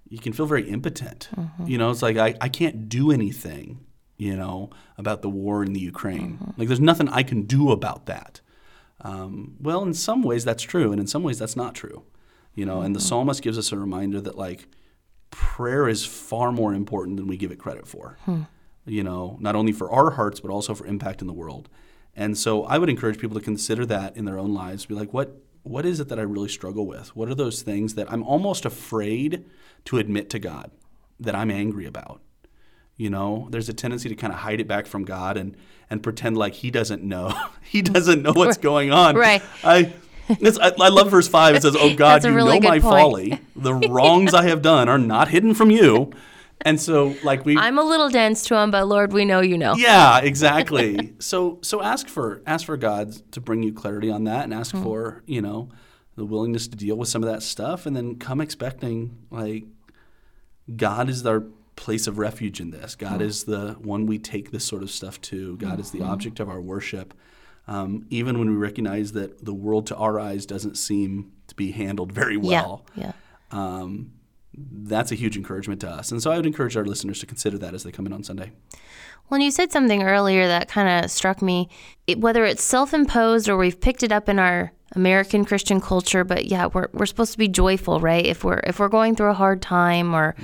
you 0.09 0.19
can 0.19 0.33
feel 0.33 0.45
very 0.45 0.67
impotent. 0.69 1.29
You 1.65 1.77
know, 1.77 1.89
it's 1.91 2.01
like 2.01 2.17
I, 2.17 2.35
I 2.41 2.49
can't 2.49 2.89
do 2.89 3.11
anything, 3.11 3.79
you 4.17 4.35
know, 4.35 4.69
about 4.97 5.21
the 5.21 5.29
war 5.29 5.63
in 5.63 5.73
the 5.73 5.79
Ukraine. 5.79 6.53
Like 6.57 6.67
there's 6.67 6.79
nothing 6.79 7.09
I 7.09 7.23
can 7.23 7.43
do 7.43 7.71
about 7.71 8.05
that. 8.07 8.41
Um, 9.01 9.55
well, 9.59 9.83
in 9.83 9.93
some 9.93 10.21
ways 10.23 10.45
that's 10.45 10.63
true, 10.63 10.91
and 10.91 10.99
in 11.01 11.07
some 11.07 11.23
ways 11.23 11.39
that's 11.39 11.55
not 11.55 11.73
true. 11.75 12.03
You 12.55 12.65
know, 12.65 12.81
and 12.81 12.95
the 12.95 12.99
psalmist 12.99 13.41
gives 13.41 13.57
us 13.57 13.71
a 13.71 13.77
reminder 13.77 14.21
that 14.21 14.37
like 14.37 14.67
prayer 15.33 15.87
is 15.87 16.05
far 16.05 16.51
more 16.51 16.73
important 16.73 17.17
than 17.17 17.27
we 17.27 17.37
give 17.37 17.51
it 17.51 17.59
credit 17.59 17.87
for. 17.87 18.17
Hmm. 18.25 18.43
You 18.85 19.03
know, 19.03 19.37
not 19.39 19.55
only 19.55 19.71
for 19.71 19.91
our 19.91 20.11
hearts 20.11 20.39
but 20.39 20.51
also 20.51 20.75
for 20.75 20.85
impact 20.85 21.21
in 21.21 21.27
the 21.27 21.33
world. 21.33 21.69
And 22.15 22.37
so 22.37 22.63
I 22.65 22.77
would 22.77 22.89
encourage 22.89 23.17
people 23.17 23.37
to 23.39 23.43
consider 23.43 23.85
that 23.87 24.15
in 24.15 24.25
their 24.25 24.37
own 24.37 24.53
lives. 24.53 24.85
Be 24.85 24.93
like, 24.93 25.13
what 25.13 25.37
what 25.63 25.85
is 25.85 25.99
it 25.99 26.09
that 26.09 26.19
I 26.19 26.23
really 26.23 26.49
struggle 26.49 26.85
with? 26.85 27.15
What 27.15 27.29
are 27.29 27.35
those 27.35 27.61
things 27.61 27.95
that 27.95 28.11
I'm 28.11 28.23
almost 28.23 28.65
afraid 28.65 29.45
to 29.85 29.97
admit 29.97 30.29
to 30.31 30.39
God 30.39 30.71
that 31.19 31.35
I'm 31.35 31.49
angry 31.49 31.85
about? 31.85 32.21
You 32.97 33.09
know, 33.09 33.47
there's 33.49 33.69
a 33.69 33.73
tendency 33.73 34.09
to 34.09 34.15
kind 34.15 34.31
of 34.31 34.39
hide 34.39 34.59
it 34.59 34.67
back 34.67 34.85
from 34.85 35.05
God 35.05 35.37
and 35.37 35.57
and 35.89 36.03
pretend 36.03 36.37
like 36.37 36.53
He 36.53 36.69
doesn't 36.69 37.03
know. 37.03 37.33
he 37.61 37.81
doesn't 37.81 38.21
know 38.21 38.33
what's 38.33 38.57
going 38.57 38.91
on. 38.91 39.15
Right. 39.15 39.41
I. 39.63 39.93
I, 40.29 40.71
I 40.79 40.89
love 40.89 41.11
verse 41.11 41.27
five. 41.27 41.55
It 41.55 41.61
says, 41.61 41.75
"Oh 41.77 41.95
God, 41.95 42.23
you 42.23 42.33
really 42.33 42.59
know 42.59 42.69
my 42.69 42.79
point. 42.79 42.83
folly. 42.83 43.39
The 43.55 43.73
wrongs 43.73 44.33
I 44.33 44.43
have 44.47 44.61
done 44.61 44.89
are 44.89 44.97
not 44.97 45.29
hidden 45.29 45.53
from 45.53 45.71
you." 45.71 46.11
And 46.65 46.79
so, 46.79 47.15
like 47.23 47.45
we, 47.45 47.57
I'm 47.57 47.77
a 47.77 47.83
little 47.83 48.09
dense 48.09 48.43
to 48.45 48.55
him, 48.55 48.71
but 48.71 48.87
Lord, 48.87 49.11
we 49.11 49.25
know 49.25 49.41
you 49.41 49.57
know. 49.57 49.75
yeah, 49.75 50.19
exactly. 50.23 51.13
so 51.19 51.59
so 51.61 51.81
ask 51.81 52.07
for 52.07 52.41
ask 52.45 52.65
for 52.65 52.77
God 52.77 53.13
to 53.31 53.41
bring 53.41 53.63
you 53.63 53.73
clarity 53.73 54.09
on 54.09 54.23
that, 54.25 54.45
and 54.45 54.53
ask 54.53 54.73
hmm. 54.73 54.83
for 54.83 55.23
you 55.25 55.41
know 55.41 55.69
the 56.15 56.25
willingness 56.25 56.67
to 56.67 56.77
deal 56.77 56.95
with 56.95 57.09
some 57.09 57.23
of 57.23 57.29
that 57.29 57.43
stuff, 57.43 57.85
and 57.85 57.95
then 57.95 58.15
come 58.15 58.39
expecting 58.39 59.17
like 59.29 59.65
God 60.73 61.09
is 61.09 61.25
our 61.25 61.43
place 61.75 62.07
of 62.07 62.17
refuge 62.17 62.61
in 62.61 62.71
this. 62.71 62.95
God 62.95 63.17
hmm. 63.17 63.27
is 63.27 63.43
the 63.43 63.73
one 63.81 64.05
we 64.05 64.17
take 64.17 64.51
this 64.51 64.63
sort 64.63 64.83
of 64.83 64.91
stuff 64.91 65.19
to. 65.21 65.57
God 65.57 65.79
is 65.79 65.91
the 65.91 65.99
mm-hmm. 65.99 66.11
object 66.11 66.39
of 66.39 66.49
our 66.49 66.61
worship. 66.61 67.13
Um, 67.67 68.05
even 68.09 68.37
when 68.39 68.49
we 68.49 68.55
recognize 68.57 69.13
that 69.13 69.45
the 69.45 69.53
world 69.53 69.87
to 69.87 69.95
our 69.95 70.19
eyes 70.19 70.45
doesn't 70.45 70.77
seem 70.77 71.31
to 71.47 71.55
be 71.55 71.71
handled 71.71 72.11
very 72.11 72.35
well, 72.37 72.85
Yeah. 72.95 73.13
um, 73.51 74.11
that's 74.55 75.11
a 75.11 75.15
huge 75.15 75.37
encouragement 75.37 75.79
to 75.81 75.89
us. 75.89 76.11
And 76.11 76.21
so 76.21 76.29
I 76.31 76.35
would 76.35 76.45
encourage 76.45 76.75
our 76.77 76.85
listeners 76.85 77.19
to 77.21 77.25
consider 77.25 77.57
that 77.59 77.73
as 77.73 77.83
they 77.83 77.91
come 77.91 78.05
in 78.05 78.13
on 78.13 78.23
Sunday. 78.23 78.51
Well, 79.29 79.37
and 79.37 79.43
you 79.43 79.49
said 79.51 79.71
something 79.71 80.03
earlier 80.03 80.45
that 80.47 80.67
kind 80.67 81.05
of 81.05 81.09
struck 81.09 81.41
me. 81.41 81.69
It, 82.05 82.19
whether 82.19 82.43
it's 82.43 82.61
self-imposed 82.61 83.47
or 83.47 83.55
we've 83.57 83.79
picked 83.79 84.03
it 84.03 84.11
up 84.11 84.27
in 84.27 84.37
our 84.37 84.73
American 84.95 85.43
Christian 85.45 85.79
culture, 85.81 86.23
but 86.23 86.45
yeah, 86.45 86.67
we're, 86.67 86.87
we're 86.93 87.05
supposed 87.07 87.31
to 87.31 87.37
be 87.37 87.47
joyful, 87.47 87.99
right? 87.99 88.25
If 88.25 88.43
we're 88.43 88.59
if 88.65 88.79
we're 88.79 88.89
going 88.89 89.15
through 89.15 89.31
a 89.31 89.33
hard 89.33 89.61
time 89.61 90.13
or 90.13 90.35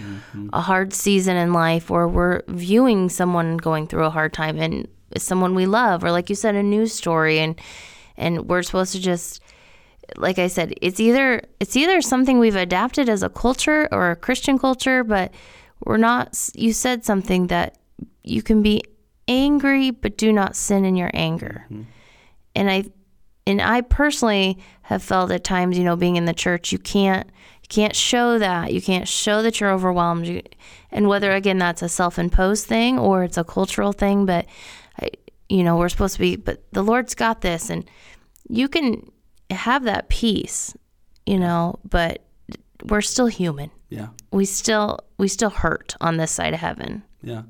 a 0.54 0.62
hard 0.62 0.94
season 0.94 1.36
in 1.38 1.54
life, 1.54 1.92
or 1.92 2.08
we're 2.08 2.42
viewing 2.48 3.10
someone 3.10 3.58
going 3.58 3.86
through 3.86 4.06
a 4.06 4.10
hard 4.10 4.34
time 4.34 4.58
and 4.58 4.88
someone 5.18 5.56
we 5.56 5.66
love, 5.66 6.04
or 6.04 6.12
like 6.12 6.30
you 6.30 6.36
said, 6.36 6.56
a 6.56 6.64
news 6.64 6.94
story, 6.94 7.40
and 7.40 7.60
and 8.18 8.48
we're 8.48 8.64
supposed 8.64 8.92
to 8.94 9.00
just 9.00 9.42
like 10.18 10.40
I 10.40 10.48
said, 10.48 10.74
it's 10.82 11.00
either 11.00 11.44
it's 11.60 11.76
either 11.76 12.02
something 12.02 12.40
we've 12.40 12.56
adapted 12.56 13.10
as 13.10 13.24
a 13.24 13.30
culture 13.30 13.88
or 13.92 14.12
a 14.12 14.16
Christian 14.16 14.58
culture, 14.58 15.04
but 15.04 15.32
we're 15.86 15.98
not 15.98 16.50
you 16.56 16.74
said 16.74 17.06
something 17.06 17.48
that 17.48 17.78
you 18.24 18.42
can 18.42 18.62
be 18.62 18.84
angry 19.28 19.92
but 19.92 20.18
do 20.18 20.34
not 20.34 20.56
sin 20.56 20.86
in 20.86 20.96
your 20.96 21.12
anger. 21.14 21.66
Mm-hmm. 21.70 21.84
And 22.56 22.72
I 22.72 22.84
and 23.46 23.62
I 23.62 23.82
personally 23.82 24.58
have 24.84 25.02
felt 25.04 25.32
at 25.32 25.44
times, 25.44 25.78
you 25.78 25.84
know, 25.84 25.96
being 25.96 26.16
in 26.16 26.26
the 26.26 26.34
church, 26.34 26.72
you 26.72 26.80
can't 26.80 27.28
you 27.62 27.68
can't 27.70 27.96
show 27.96 28.40
that. 28.40 28.74
You 28.74 28.82
can't 28.82 29.08
show 29.08 29.42
that 29.44 29.60
you're 29.60 29.72
overwhelmed. 29.72 30.28
You, 30.28 30.42
and 30.92 31.08
whether 31.08 31.32
again 31.32 31.60
that's 31.60 31.82
a 31.82 31.90
self-imposed 31.90 32.66
thing 32.66 32.98
or 32.98 33.24
it's 33.24 33.38
a 33.38 33.44
cultural 33.44 33.94
thing, 33.94 34.26
but 34.26 34.46
you 35.50 35.64
know, 35.64 35.78
we're 35.78 35.90
supposed 35.90 36.14
to 36.16 36.20
be 36.20 36.36
but 36.36 36.64
the 36.74 36.84
Lord's 36.84 37.16
got 37.16 37.42
this 37.42 37.70
and 37.70 37.90
you 38.50 38.68
can 38.68 39.12
have 39.50 39.84
that 39.84 40.10
peace, 40.10 40.76
you 41.26 41.40
know, 41.40 41.80
but 41.90 42.24
we're 42.86 43.02
still 43.02 43.28
human. 43.28 43.72
Yeah. 43.90 44.08
We 44.32 44.46
still 44.46 45.00
we 45.18 45.28
still 45.28 45.50
hurt 45.50 45.96
on 46.02 46.18
this 46.18 46.32
side 46.32 46.54
of 46.54 46.60
heaven. 46.60 47.04
Yeah. 47.22 47.44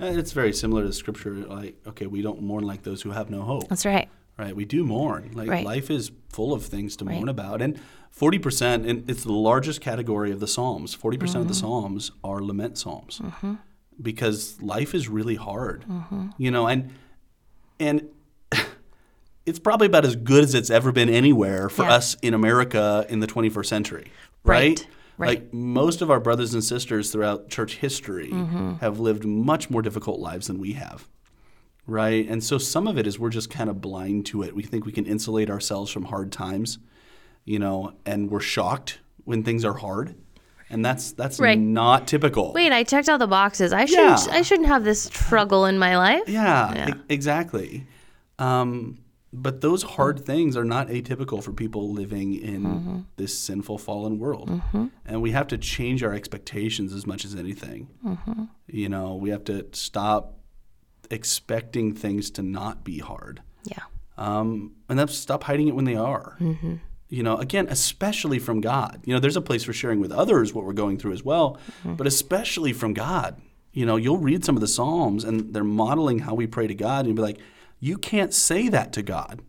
It's 0.00 0.32
very 0.32 0.52
similar 0.52 0.82
to 0.84 0.92
scripture. 0.92 1.34
Like, 1.34 1.76
okay, 1.86 2.06
we 2.06 2.20
don't 2.20 2.42
mourn 2.42 2.64
like 2.64 2.82
those 2.82 3.00
who 3.02 3.10
have 3.12 3.30
no 3.30 3.42
hope. 3.42 3.68
That's 3.68 3.86
right. 3.86 4.08
Right. 4.36 4.54
We 4.54 4.64
do 4.64 4.84
mourn. 4.84 5.30
Like 5.34 5.48
Right. 5.48 5.64
life 5.64 5.90
is 5.90 6.10
full 6.30 6.52
of 6.52 6.64
things 6.64 6.96
to 6.96 7.04
Right. 7.04 7.14
mourn 7.16 7.28
about. 7.28 7.62
And 7.62 7.78
40%, 8.10 8.86
and 8.88 9.08
it's 9.08 9.22
the 9.24 9.32
largest 9.32 9.80
category 9.80 10.30
of 10.32 10.40
the 10.40 10.46
Psalms. 10.48 10.94
40% 10.94 11.18
Mm-hmm. 11.18 11.40
of 11.42 11.48
the 11.48 11.54
Psalms 11.54 12.10
are 12.24 12.40
lament 12.42 12.76
Psalms. 12.78 13.20
Because 14.00 14.60
life 14.62 14.94
is 14.94 15.08
really 15.08 15.36
hard. 15.36 15.84
Mm-hmm. 15.88 16.28
You 16.38 16.50
know, 16.50 16.66
and 16.66 16.90
and 17.80 18.08
it's 19.46 19.58
probably 19.58 19.86
about 19.86 20.04
as 20.04 20.16
good 20.16 20.44
as 20.44 20.54
it's 20.54 20.70
ever 20.70 20.92
been 20.92 21.08
anywhere 21.08 21.68
for 21.68 21.82
Yeah. 21.84 21.94
us 21.94 22.16
in 22.22 22.34
America 22.34 23.06
in 23.08 23.20
the 23.20 23.26
21st 23.26 23.66
century. 23.66 24.10
Right. 24.44 24.60
Right? 24.80 24.86
Right. 25.16 25.28
Like 25.28 25.54
most 25.54 26.02
of 26.02 26.10
our 26.10 26.18
brothers 26.18 26.54
and 26.54 26.64
sisters 26.64 27.12
throughout 27.12 27.48
church 27.48 27.76
history 27.76 28.30
Mm-hmm. 28.30 28.74
have 28.80 28.98
lived 28.98 29.24
much 29.24 29.70
more 29.70 29.80
difficult 29.82 30.18
lives 30.20 30.46
than 30.48 30.58
we 30.58 30.72
have 30.74 31.08
right? 31.86 32.26
And 32.30 32.42
so 32.42 32.56
some 32.56 32.86
of 32.88 32.96
it 32.96 33.06
is 33.06 33.18
we're 33.18 33.28
just 33.28 33.50
kind 33.50 33.68
of 33.68 33.82
blind 33.82 34.24
to 34.24 34.42
it. 34.42 34.54
We 34.56 34.62
think 34.62 34.86
we 34.86 34.92
can 34.92 35.04
insulate 35.04 35.50
ourselves 35.50 35.90
from 35.92 36.04
hard 36.06 36.32
times, 36.32 36.78
you 37.44 37.58
know, 37.58 37.92
and 38.06 38.30
we're 38.30 38.40
shocked 38.40 39.00
when 39.24 39.42
things 39.44 39.66
are 39.66 39.74
hard, 39.74 40.14
and 40.70 40.84
that's 40.84 41.12
that's 41.12 41.38
Right. 41.40 41.58
not 41.58 42.06
typical. 42.08 42.52
Wait, 42.52 42.72
I 42.72 42.82
checked 42.84 43.08
all 43.08 43.18
the 43.18 43.26
boxes. 43.26 43.72
I 43.72 43.84
shouldn't 43.84 44.26
Yeah. 44.26 44.32
I 44.32 44.42
shouldn't 44.42 44.68
have 44.68 44.84
this 44.84 45.02
struggle 45.04 45.66
in 45.66 45.78
my 45.78 45.96
life. 45.96 46.22
Yeah, 46.28 46.74
Yeah. 46.74 46.88
e- 46.90 47.00
exactly. 47.08 47.86
Um, 48.38 48.98
but 49.32 49.60
those 49.62 49.82
hard 49.82 50.24
things 50.24 50.56
are 50.56 50.64
not 50.64 50.88
atypical 50.88 51.42
for 51.42 51.52
people 51.52 51.92
living 51.92 52.34
in 52.34 52.62
Mm-hmm. 52.62 52.98
this 53.16 53.36
sinful, 53.36 53.78
fallen 53.78 54.18
world, 54.20 54.48
and 55.04 55.20
we 55.22 55.32
have 55.32 55.48
to 55.48 55.58
change 55.58 56.02
our 56.04 56.12
expectations 56.14 56.92
as 56.92 57.04
much 57.06 57.24
as 57.24 57.34
anything. 57.34 57.88
Mm-hmm. 58.04 58.44
You 58.68 58.88
know, 58.88 59.16
we 59.16 59.30
have 59.30 59.42
to 59.44 59.66
stop 59.72 60.38
expecting 61.10 61.92
things 61.94 62.30
to 62.30 62.42
not 62.42 62.84
be 62.84 62.98
hard. 62.98 63.42
Yeah. 63.64 63.82
um, 64.16 64.72
and 64.88 64.96
that's 64.98 65.16
stop 65.16 65.42
hiding 65.44 65.66
it 65.68 65.74
when 65.74 65.84
they 65.84 65.96
are. 65.96 66.36
You 67.14 67.22
know, 67.22 67.36
again, 67.36 67.66
especially 67.70 68.38
from 68.38 68.60
God. 68.60 69.00
You 69.04 69.14
know, 69.14 69.20
there's 69.20 69.36
a 69.36 69.40
place 69.50 69.62
for 69.64 69.72
sharing 69.72 70.00
with 70.00 70.12
others 70.12 70.52
what 70.54 70.64
we're 70.64 70.72
going 70.84 70.98
through 70.98 71.12
as 71.12 71.22
well, 71.22 71.58
Mm-hmm. 71.80 71.94
but 71.94 72.06
especially 72.06 72.72
from 72.72 72.92
God. 72.94 73.40
You 73.72 73.86
know, 73.86 73.96
you'll 73.96 74.18
read 74.18 74.44
some 74.44 74.56
of 74.56 74.60
the 74.60 74.68
Psalms 74.68 75.24
and 75.24 75.52
they're 75.52 75.64
modeling 75.64 76.20
how 76.20 76.34
we 76.34 76.46
pray 76.46 76.66
to 76.66 76.74
God, 76.74 77.00
and 77.00 77.08
you'll 77.08 77.16
be 77.16 77.22
like, 77.22 77.38
you 77.80 77.98
can't 77.98 78.32
say 78.32 78.68
that 78.68 78.92
to 78.94 79.02
God. 79.02 79.42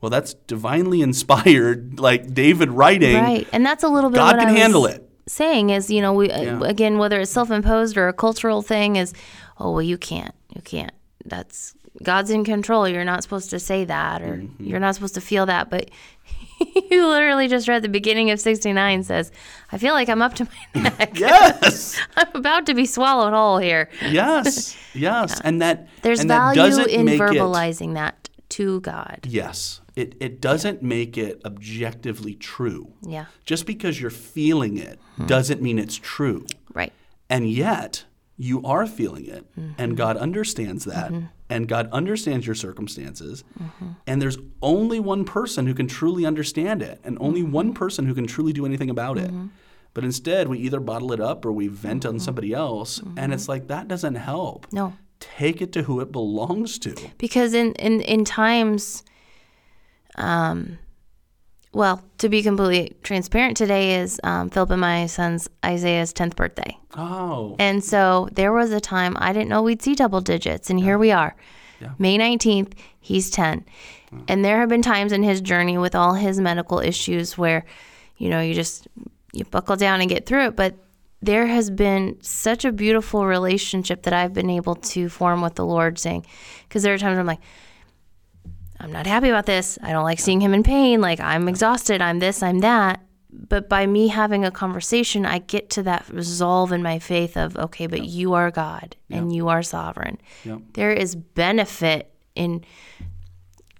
Well, 0.00 0.10
that's 0.10 0.34
divinely 0.46 1.00
inspired, 1.10 1.98
like 2.00 2.32
David 2.32 2.70
writing. 2.70 3.16
Right. 3.16 3.46
And 3.52 3.64
that's 3.66 3.84
a 3.84 3.88
little 3.88 4.10
bit 4.10 4.16
God 4.16 4.36
what 4.36 4.46
can 4.46 4.56
handle 4.56 4.86
it. 4.86 5.08
saying 5.26 5.70
is, 5.70 5.90
you 5.90 6.00
know, 6.00 6.12
we 6.14 6.30
uh, 6.30 6.42
Yeah. 6.42 6.60
again 6.74 6.98
whether 6.98 7.20
it's 7.20 7.30
self-imposed 7.30 7.96
or 7.96 8.08
a 8.08 8.12
cultural 8.12 8.62
thing 8.62 8.96
is, 8.96 9.12
oh, 9.58 9.72
well 9.72 9.82
you 9.82 9.98
can't. 9.98 10.34
You 10.54 10.62
can't. 10.62 10.92
That's 11.26 11.74
God's 12.02 12.30
in 12.30 12.44
control. 12.44 12.88
You're 12.88 13.04
not 13.04 13.22
supposed 13.22 13.50
to 13.50 13.58
say 13.58 13.84
that 13.84 14.22
or 14.22 14.36
Mm-hmm. 14.38 14.64
you're 14.64 14.80
not 14.86 14.94
supposed 14.94 15.14
to 15.14 15.20
feel 15.20 15.44
that, 15.46 15.68
but 15.70 15.90
you 16.90 17.06
literally 17.06 17.48
just 17.48 17.68
read 17.68 17.82
the 17.82 17.88
beginning 17.88 18.30
of 18.30 18.40
69 18.40 19.02
says, 19.04 19.32
I 19.72 19.78
feel 19.78 19.94
like 19.94 20.08
I'm 20.08 20.22
up 20.22 20.34
to 20.34 20.44
my 20.74 20.82
neck. 20.82 21.18
Yes. 21.18 22.00
I'm 22.16 22.28
about 22.34 22.66
to 22.66 22.74
be 22.74 22.86
swallowed 22.86 23.32
whole 23.32 23.58
here. 23.58 23.88
yes. 24.02 24.76
Yes. 24.94 25.40
And 25.42 25.62
that 25.62 25.88
There's 26.02 26.20
and 26.20 26.28
value 26.28 26.56
doesn't 26.56 26.90
in 26.90 27.04
make 27.04 27.20
it- 27.20 27.22
verbalizing 27.22 27.94
that 27.94 28.28
to 28.50 28.80
God. 28.80 29.20
Yes. 29.28 29.80
It, 29.96 30.16
it 30.20 30.40
doesn't 30.40 30.82
make 30.82 31.18
it 31.18 31.40
objectively 31.44 32.34
true. 32.34 32.92
Yeah. 33.02 33.26
Just 33.44 33.66
because 33.66 34.00
you're 34.00 34.10
feeling 34.10 34.76
it 34.76 34.98
hmm. 35.16 35.26
doesn't 35.26 35.60
mean 35.60 35.78
it's 35.78 35.96
true. 35.96 36.46
Right. 36.72 36.92
And 37.28 37.50
yet, 37.50 38.04
you 38.36 38.62
are 38.64 38.86
feeling 38.86 39.26
it, 39.26 39.44
and 39.54 39.76
mm-hmm. 39.76 39.94
God 39.94 40.16
understands 40.16 40.86
that, 40.86 41.12
mm-hmm. 41.12 41.26
And 41.50 41.68
God 41.68 41.88
understands 41.92 42.46
your 42.46 42.54
circumstances. 42.54 43.44
Mm-hmm. 43.60 43.88
And 44.06 44.22
there's 44.22 44.38
only 44.62 45.00
one 45.00 45.24
person 45.24 45.66
who 45.66 45.74
can 45.74 45.88
truly 45.88 46.24
understand 46.24 46.80
it, 46.80 47.00
and 47.04 47.18
only 47.20 47.42
mm-hmm. 47.42 47.52
one 47.52 47.74
person 47.74 48.06
who 48.06 48.14
can 48.14 48.26
truly 48.26 48.52
do 48.52 48.64
anything 48.64 48.88
about 48.88 49.18
it. 49.18 49.30
Mm-hmm. 49.30 49.48
But 49.92 50.04
instead, 50.04 50.48
we 50.48 50.58
either 50.60 50.78
bottle 50.78 51.12
it 51.12 51.20
up 51.20 51.44
or 51.44 51.52
we 51.52 51.66
vent 51.66 52.06
on 52.06 52.20
somebody 52.20 52.52
else, 52.54 53.02
and 53.16 53.34
it's 53.34 53.48
like 53.48 53.66
that 53.68 53.88
doesn't 53.88 54.14
help. 54.14 54.68
No. 54.72 54.94
Take 55.18 55.60
it 55.60 55.72
to 55.72 55.82
who 55.82 56.00
it 56.00 56.12
belongs 56.12 56.78
to. 56.78 56.94
because 57.18 57.52
in 57.52 57.74
in 57.74 58.00
in 58.00 58.24
times 58.24 59.02
um 60.16 60.78
well 61.72 62.02
to 62.18 62.28
be 62.28 62.42
completely 62.42 62.96
transparent 63.02 63.56
today 63.56 63.96
is 64.00 64.20
um, 64.24 64.50
philip 64.50 64.70
and 64.70 64.80
my 64.80 65.06
son's 65.06 65.48
isaiah's 65.64 66.12
10th 66.12 66.36
birthday. 66.36 66.76
Oh, 66.96 67.54
and 67.58 67.82
so 67.84 68.28
there 68.32 68.52
was 68.52 68.72
a 68.72 68.80
time 68.80 69.16
i 69.20 69.32
didn't 69.32 69.48
know 69.48 69.62
we'd 69.62 69.82
see 69.82 69.94
double 69.94 70.20
digits 70.20 70.70
and 70.70 70.80
here 70.80 70.98
we 70.98 71.10
are 71.12 71.34
Yeah. 71.80 71.90
may 71.98 72.18
19th 72.18 72.72
he's 73.00 73.30
10 73.30 73.64
and 74.26 74.44
there 74.44 74.58
have 74.58 74.68
been 74.68 74.82
times 74.82 75.12
in 75.12 75.22
his 75.22 75.40
journey 75.40 75.78
with 75.78 75.94
all 75.94 76.14
his 76.14 76.40
medical 76.40 76.80
issues 76.80 77.38
where 77.38 77.64
you 78.16 78.28
know 78.28 78.40
you 78.40 78.54
just 78.54 78.88
you 79.32 79.44
buckle 79.44 79.76
down 79.76 80.00
and 80.00 80.10
get 80.10 80.26
through 80.26 80.46
it 80.48 80.56
but 80.56 80.74
there 81.22 81.46
has 81.46 81.70
been 81.70 82.16
such 82.22 82.64
a 82.64 82.72
beautiful 82.72 83.26
relationship 83.26 84.04
that 84.04 84.14
I've 84.14 84.32
been 84.32 84.48
able 84.48 84.74
to 84.76 85.10
form 85.10 85.42
with 85.42 85.54
the 85.54 85.66
Lord, 85.66 85.98
saying, 85.98 86.24
because 86.66 86.82
there 86.82 86.94
are 86.94 86.98
times 86.98 87.18
I'm 87.18 87.26
like, 87.26 87.40
I'm 88.80 88.92
not 88.92 89.06
happy 89.06 89.28
about 89.28 89.46
this. 89.46 89.78
I 89.82 89.92
don't 89.92 90.04
like 90.04 90.18
seeing 90.18 90.40
him 90.40 90.54
in 90.54 90.62
pain. 90.62 91.00
Like, 91.00 91.20
I'm 91.20 91.48
exhausted. 91.48 92.00
I'm 92.00 92.18
this, 92.18 92.42
I'm 92.42 92.60
that. 92.60 93.02
But 93.32 93.68
by 93.68 93.86
me 93.86 94.08
having 94.08 94.44
a 94.44 94.50
conversation, 94.50 95.24
I 95.24 95.38
get 95.38 95.70
to 95.70 95.82
that 95.84 96.08
resolve 96.10 96.72
in 96.72 96.82
my 96.82 96.98
faith 96.98 97.36
of, 97.36 97.56
okay, 97.56 97.86
but 97.86 98.04
you 98.04 98.32
are 98.34 98.50
God 98.50 98.96
and 99.08 99.32
you 99.34 99.48
are 99.48 99.62
sovereign. 99.62 100.18
Yep. 100.44 100.60
There 100.72 100.92
is 100.92 101.14
benefit 101.14 102.10
in 102.34 102.64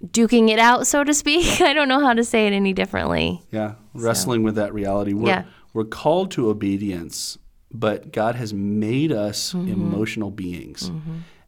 duking 0.05 0.51
it 0.51 0.59
out, 0.59 0.87
so 0.87 1.03
to 1.05 1.13
speak. 1.15 1.61
I 1.63 1.73
don't 1.73 1.89
know 1.89 2.01
how 2.01 2.13
to 2.15 2.25
say 2.25 2.47
it 2.47 2.53
any 2.53 2.73
differently. 2.73 3.43
Yeah, 3.51 3.75
wrestling 3.95 4.43
with 4.43 4.55
that 4.57 4.73
reality. 4.73 5.13
We're, 5.15 5.29
Yeah. 5.29 5.45
we're 5.73 5.85
called 5.85 6.31
to 6.33 6.49
obedience, 6.49 7.37
but 7.73 8.13
God 8.13 8.35
has 8.37 8.55
made 8.55 9.13
us 9.13 9.53
Mm-hmm. 9.53 9.73
emotional 9.73 10.31
beings. 10.31 10.91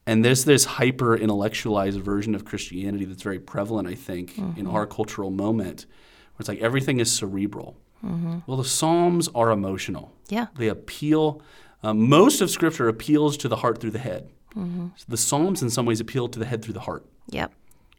And 0.07 0.25
there's 0.25 0.45
this 0.45 0.65
hyper 0.65 1.17
intellectualized 1.17 2.01
version 2.01 2.35
of 2.35 2.45
Christianity 2.45 3.05
that's 3.05 3.23
very 3.23 3.39
prevalent, 3.39 3.87
I 3.89 3.95
think, 3.95 4.37
in 4.39 4.45
Mm-hmm. 4.55 4.71
our 4.71 4.87
cultural 4.87 5.31
moment, 5.31 5.87
where 6.35 6.41
it's 6.41 6.49
like 6.49 6.61
everything 6.61 6.99
is 7.01 7.11
cerebral. 7.13 7.77
Mm-hmm. 8.05 8.39
Well, 8.47 8.57
the 8.57 8.65
Psalms 8.65 9.29
are 9.35 9.51
emotional. 9.51 10.13
Yeah. 10.29 10.47
They 10.57 10.67
appeal, 10.69 11.41
um, 11.85 12.09
most 12.09 12.41
of 12.41 12.51
Scripture 12.51 12.89
appeals 12.89 13.37
to 13.39 13.49
the 13.49 13.57
heart 13.57 13.81
through 13.81 13.93
the 13.93 14.01
head. 14.01 14.31
Mm-hmm. 14.57 14.89
The 15.09 15.17
Psalms, 15.17 15.63
in 15.63 15.71
some 15.71 15.87
ways, 15.87 16.01
appeal 16.01 16.29
to 16.29 16.39
the 16.39 16.47
head 16.47 16.63
through 16.65 16.75
the 16.75 16.81
heart 16.81 17.07
Yep. 17.31 17.53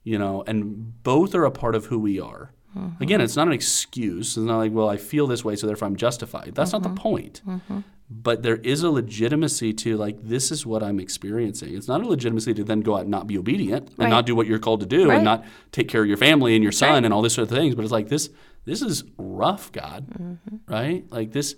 you 0.03 0.19
know, 0.19 0.43
and 0.45 1.01
both 1.03 1.33
are 1.33 1.45
a 1.45 1.51
part 1.51 1.73
of 1.75 1.85
who 1.85 1.97
we 1.99 2.19
are. 2.19 2.51
Mm-hmm. 2.77 3.03
Again, 3.03 3.21
it's 3.21 3.35
not 3.35 3.47
an 3.47 3.53
excuse. 3.53 4.37
It's 4.37 4.45
not 4.45 4.57
like, 4.57 4.71
well, 4.71 4.89
I 4.89 4.97
feel 4.97 5.27
this 5.27 5.43
way, 5.45 5.55
so 5.55 5.67
therefore 5.67 5.87
I'm 5.87 5.95
justified. 5.95 6.53
That's 6.55 6.73
not 6.73 6.83
the 6.83 6.89
mm-hmm. 6.89 6.97
point. 6.97 7.41
Mm-hmm. 7.47 7.79
But 8.09 8.43
there 8.43 8.57
is 8.57 8.83
a 8.83 8.89
legitimacy 8.89 9.73
to, 9.73 9.97
like, 9.97 10.17
this 10.21 10.51
is 10.51 10.65
what 10.65 10.83
I'm 10.83 10.99
experiencing. 10.99 11.75
It's 11.75 11.87
not 11.87 12.01
a 12.01 12.07
legitimacy 12.07 12.53
to 12.55 12.63
then 12.63 12.81
go 12.81 12.95
out 12.95 13.01
and 13.01 13.09
not 13.09 13.27
be 13.27 13.37
obedient 13.37 13.89
and 13.89 13.99
Right. 13.99 14.09
not 14.09 14.25
do 14.25 14.35
what 14.35 14.45
you're 14.45 14.59
called 14.59 14.81
to 14.81 14.85
do 14.85 15.09
Right. 15.09 15.15
and 15.15 15.23
not 15.23 15.45
take 15.71 15.87
care 15.87 16.01
of 16.01 16.07
your 16.07 16.17
family 16.17 16.55
and 16.55 16.63
your 16.63 16.71
son 16.71 16.91
right. 16.91 17.05
and 17.05 17.13
all 17.13 17.21
this 17.21 17.33
sort 17.33 17.49
of 17.49 17.57
things. 17.57 17.75
But 17.75 17.83
it's 17.83 17.91
like, 17.91 18.09
this, 18.09 18.29
this 18.65 18.81
is 18.81 19.03
rough, 19.17 19.71
God, 19.71 20.37
right? 20.67 21.05
Like, 21.11 21.31
this, 21.31 21.55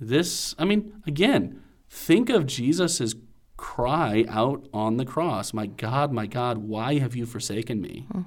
this, 0.00 0.54
I 0.58 0.64
mean, 0.64 0.92
again, 1.06 1.62
think 1.88 2.30
of 2.30 2.46
Jesus's 2.46 3.14
cry 3.62 4.24
out 4.28 4.66
on 4.74 4.96
the 4.96 5.04
cross 5.04 5.52
my 5.52 5.66
god 5.66 6.10
my 6.10 6.26
god 6.26 6.58
why 6.58 6.98
have 6.98 7.14
you 7.14 7.24
forsaken 7.24 7.80
me 7.80 8.08
you 8.12 8.18
know 8.18 8.24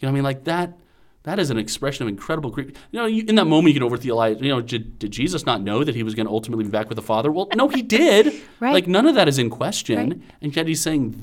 what 0.00 0.08
i 0.08 0.12
mean 0.12 0.22
like 0.22 0.44
that 0.44 0.78
that 1.24 1.38
is 1.38 1.50
an 1.50 1.58
expression 1.58 2.02
of 2.04 2.08
incredible 2.08 2.50
grief 2.50 2.68
you 2.92 2.98
know 3.00 3.06
you, 3.06 3.24
in 3.28 3.34
that 3.34 3.46
moment 3.46 3.68
you 3.74 3.80
can 3.80 3.82
over 3.82 3.96
theologize 3.96 4.40
you 4.42 4.48
know 4.48 4.60
did, 4.60 4.98
did 4.98 5.10
jesus 5.10 5.44
not 5.44 5.60
know 5.62 5.82
that 5.84 5.94
he 5.94 6.02
was 6.02 6.14
going 6.14 6.26
to 6.26 6.32
ultimately 6.32 6.64
be 6.64 6.70
back 6.70 6.88
with 6.88 6.96
the 6.96 7.02
father 7.02 7.30
well 7.32 7.48
no 7.54 7.68
he 7.68 7.82
did 7.82 8.26
Right. 8.60 8.72
like 8.72 8.86
none 8.86 9.06
of 9.06 9.14
that 9.16 9.26
is 9.28 9.38
in 9.38 9.50
question 9.50 9.98
Right. 9.98 10.20
and 10.40 10.56
yet 10.56 10.66
he's 10.68 10.80
saying 10.80 11.14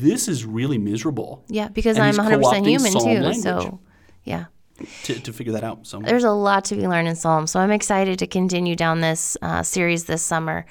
this 0.00 0.26
is 0.26 0.44
really 0.44 0.78
miserable 0.78 1.44
Yeah, 1.48 1.68
because 1.68 1.96
And 1.96 2.04
I'm 2.04 2.14
100% 2.14 2.66
human 2.66 2.90
psalm 2.90 3.32
too. 3.32 3.40
So, 3.40 3.80
yeah. 4.24 4.46
to, 5.04 5.14
to 5.20 5.32
figure 5.32 5.52
that 5.52 5.62
out. 5.62 5.86
So 5.86 6.00
there's 6.00 6.24
a 6.24 6.32
lot 6.32 6.64
to 6.66 6.74
be 6.74 6.88
learned 6.88 7.06
in 7.06 7.14
Psalms. 7.14 7.52
So 7.52 7.60
I'm 7.60 7.70
excited 7.70 8.18
to 8.18 8.26
continue 8.26 8.74
down 8.74 9.00
this 9.00 9.36
uh, 9.42 9.62
series 9.62 10.06
this 10.06 10.20
summer. 10.22 10.66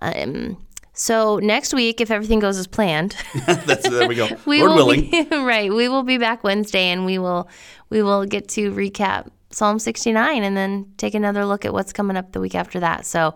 Um, 0.00 0.56
so 0.98 1.38
next 1.38 1.74
week, 1.74 2.00
if 2.00 2.10
everything 2.10 2.38
goes 2.38 2.56
as 2.56 2.66
planned, 2.66 3.14
that's 3.46 3.88
there 3.88 4.08
we 4.08 4.14
go. 4.14 4.28
we 4.46 4.60
Lord 4.60 4.70
will 4.70 4.76
willing. 4.76 5.10
Be, 5.10 5.24
right, 5.30 5.72
we 5.72 5.88
will 5.88 6.02
be 6.02 6.16
back 6.16 6.42
Wednesday, 6.42 6.84
and 6.88 7.04
we 7.04 7.18
will 7.18 7.48
we 7.90 8.02
will 8.02 8.24
get 8.24 8.48
to 8.48 8.72
recap 8.72 9.28
Psalm 9.50 9.78
69 9.78 10.42
and 10.42 10.56
then 10.56 10.90
take 10.96 11.14
another 11.14 11.44
look 11.44 11.66
at 11.66 11.74
what's 11.74 11.92
coming 11.92 12.16
up 12.16 12.32
the 12.32 12.40
week 12.40 12.54
after 12.54 12.80
that. 12.80 13.04
So, 13.04 13.34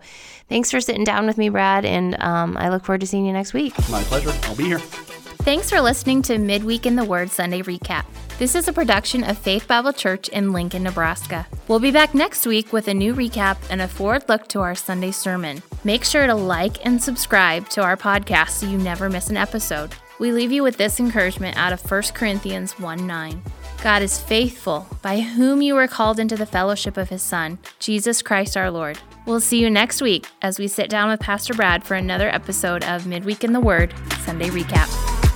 thanks 0.48 0.70
for 0.70 0.80
sitting 0.80 1.04
down 1.04 1.26
with 1.26 1.36
me, 1.36 1.50
Brad, 1.50 1.84
and 1.84 2.20
um, 2.22 2.56
I 2.56 2.70
look 2.70 2.86
forward 2.86 3.02
to 3.02 3.06
seeing 3.06 3.26
you 3.26 3.32
next 3.34 3.52
week. 3.52 3.76
My 3.90 4.02
pleasure. 4.04 4.32
I'll 4.44 4.56
be 4.56 4.64
here. 4.64 4.78
Thanks 4.78 5.68
for 5.68 5.82
listening 5.82 6.22
to 6.22 6.38
Midweek 6.38 6.86
in 6.86 6.96
the 6.96 7.04
Word 7.04 7.30
Sunday 7.30 7.60
Recap. 7.60 8.06
This 8.40 8.54
is 8.54 8.68
a 8.68 8.72
production 8.72 9.22
of 9.22 9.36
Faith 9.36 9.68
Bible 9.68 9.92
Church 9.92 10.28
in 10.28 10.54
Lincoln, 10.54 10.84
Nebraska. 10.84 11.46
We'll 11.68 11.78
be 11.78 11.90
back 11.90 12.14
next 12.14 12.46
week 12.46 12.72
with 12.72 12.88
a 12.88 12.94
new 12.94 13.14
recap 13.14 13.58
and 13.68 13.82
a 13.82 13.86
forward 13.86 14.26
look 14.30 14.48
to 14.48 14.60
our 14.60 14.74
Sunday 14.74 15.10
sermon. 15.10 15.62
Make 15.84 16.06
sure 16.06 16.26
to 16.26 16.34
like 16.34 16.86
and 16.86 17.02
subscribe 17.02 17.68
to 17.68 17.82
our 17.82 17.98
podcast 17.98 18.52
so 18.52 18.66
you 18.66 18.78
never 18.78 19.10
miss 19.10 19.28
an 19.28 19.36
episode. 19.36 19.92
We 20.18 20.32
leave 20.32 20.52
you 20.52 20.62
with 20.62 20.78
this 20.78 20.98
encouragement 20.98 21.58
out 21.58 21.74
of 21.74 21.90
1 21.90 22.02
Corinthians 22.14 22.78
1 22.78 23.06
9. 23.06 23.42
God 23.82 24.00
is 24.00 24.18
faithful, 24.18 24.86
by 25.02 25.20
whom 25.20 25.60
you 25.60 25.74
were 25.74 25.86
called 25.86 26.18
into 26.18 26.36
the 26.36 26.46
fellowship 26.46 26.96
of 26.96 27.10
his 27.10 27.22
Son, 27.22 27.58
Jesus 27.78 28.22
Christ 28.22 28.56
our 28.56 28.70
Lord. 28.70 28.98
We'll 29.26 29.40
see 29.40 29.60
you 29.60 29.68
next 29.68 30.00
week 30.00 30.26
as 30.40 30.58
we 30.58 30.66
sit 30.66 30.88
down 30.88 31.10
with 31.10 31.20
Pastor 31.20 31.52
Brad 31.52 31.84
for 31.84 31.94
another 31.94 32.30
episode 32.30 32.84
of 32.84 33.06
Midweek 33.06 33.44
in 33.44 33.52
the 33.52 33.60
Word 33.60 33.92
Sunday 34.24 34.48
Recap. 34.48 35.29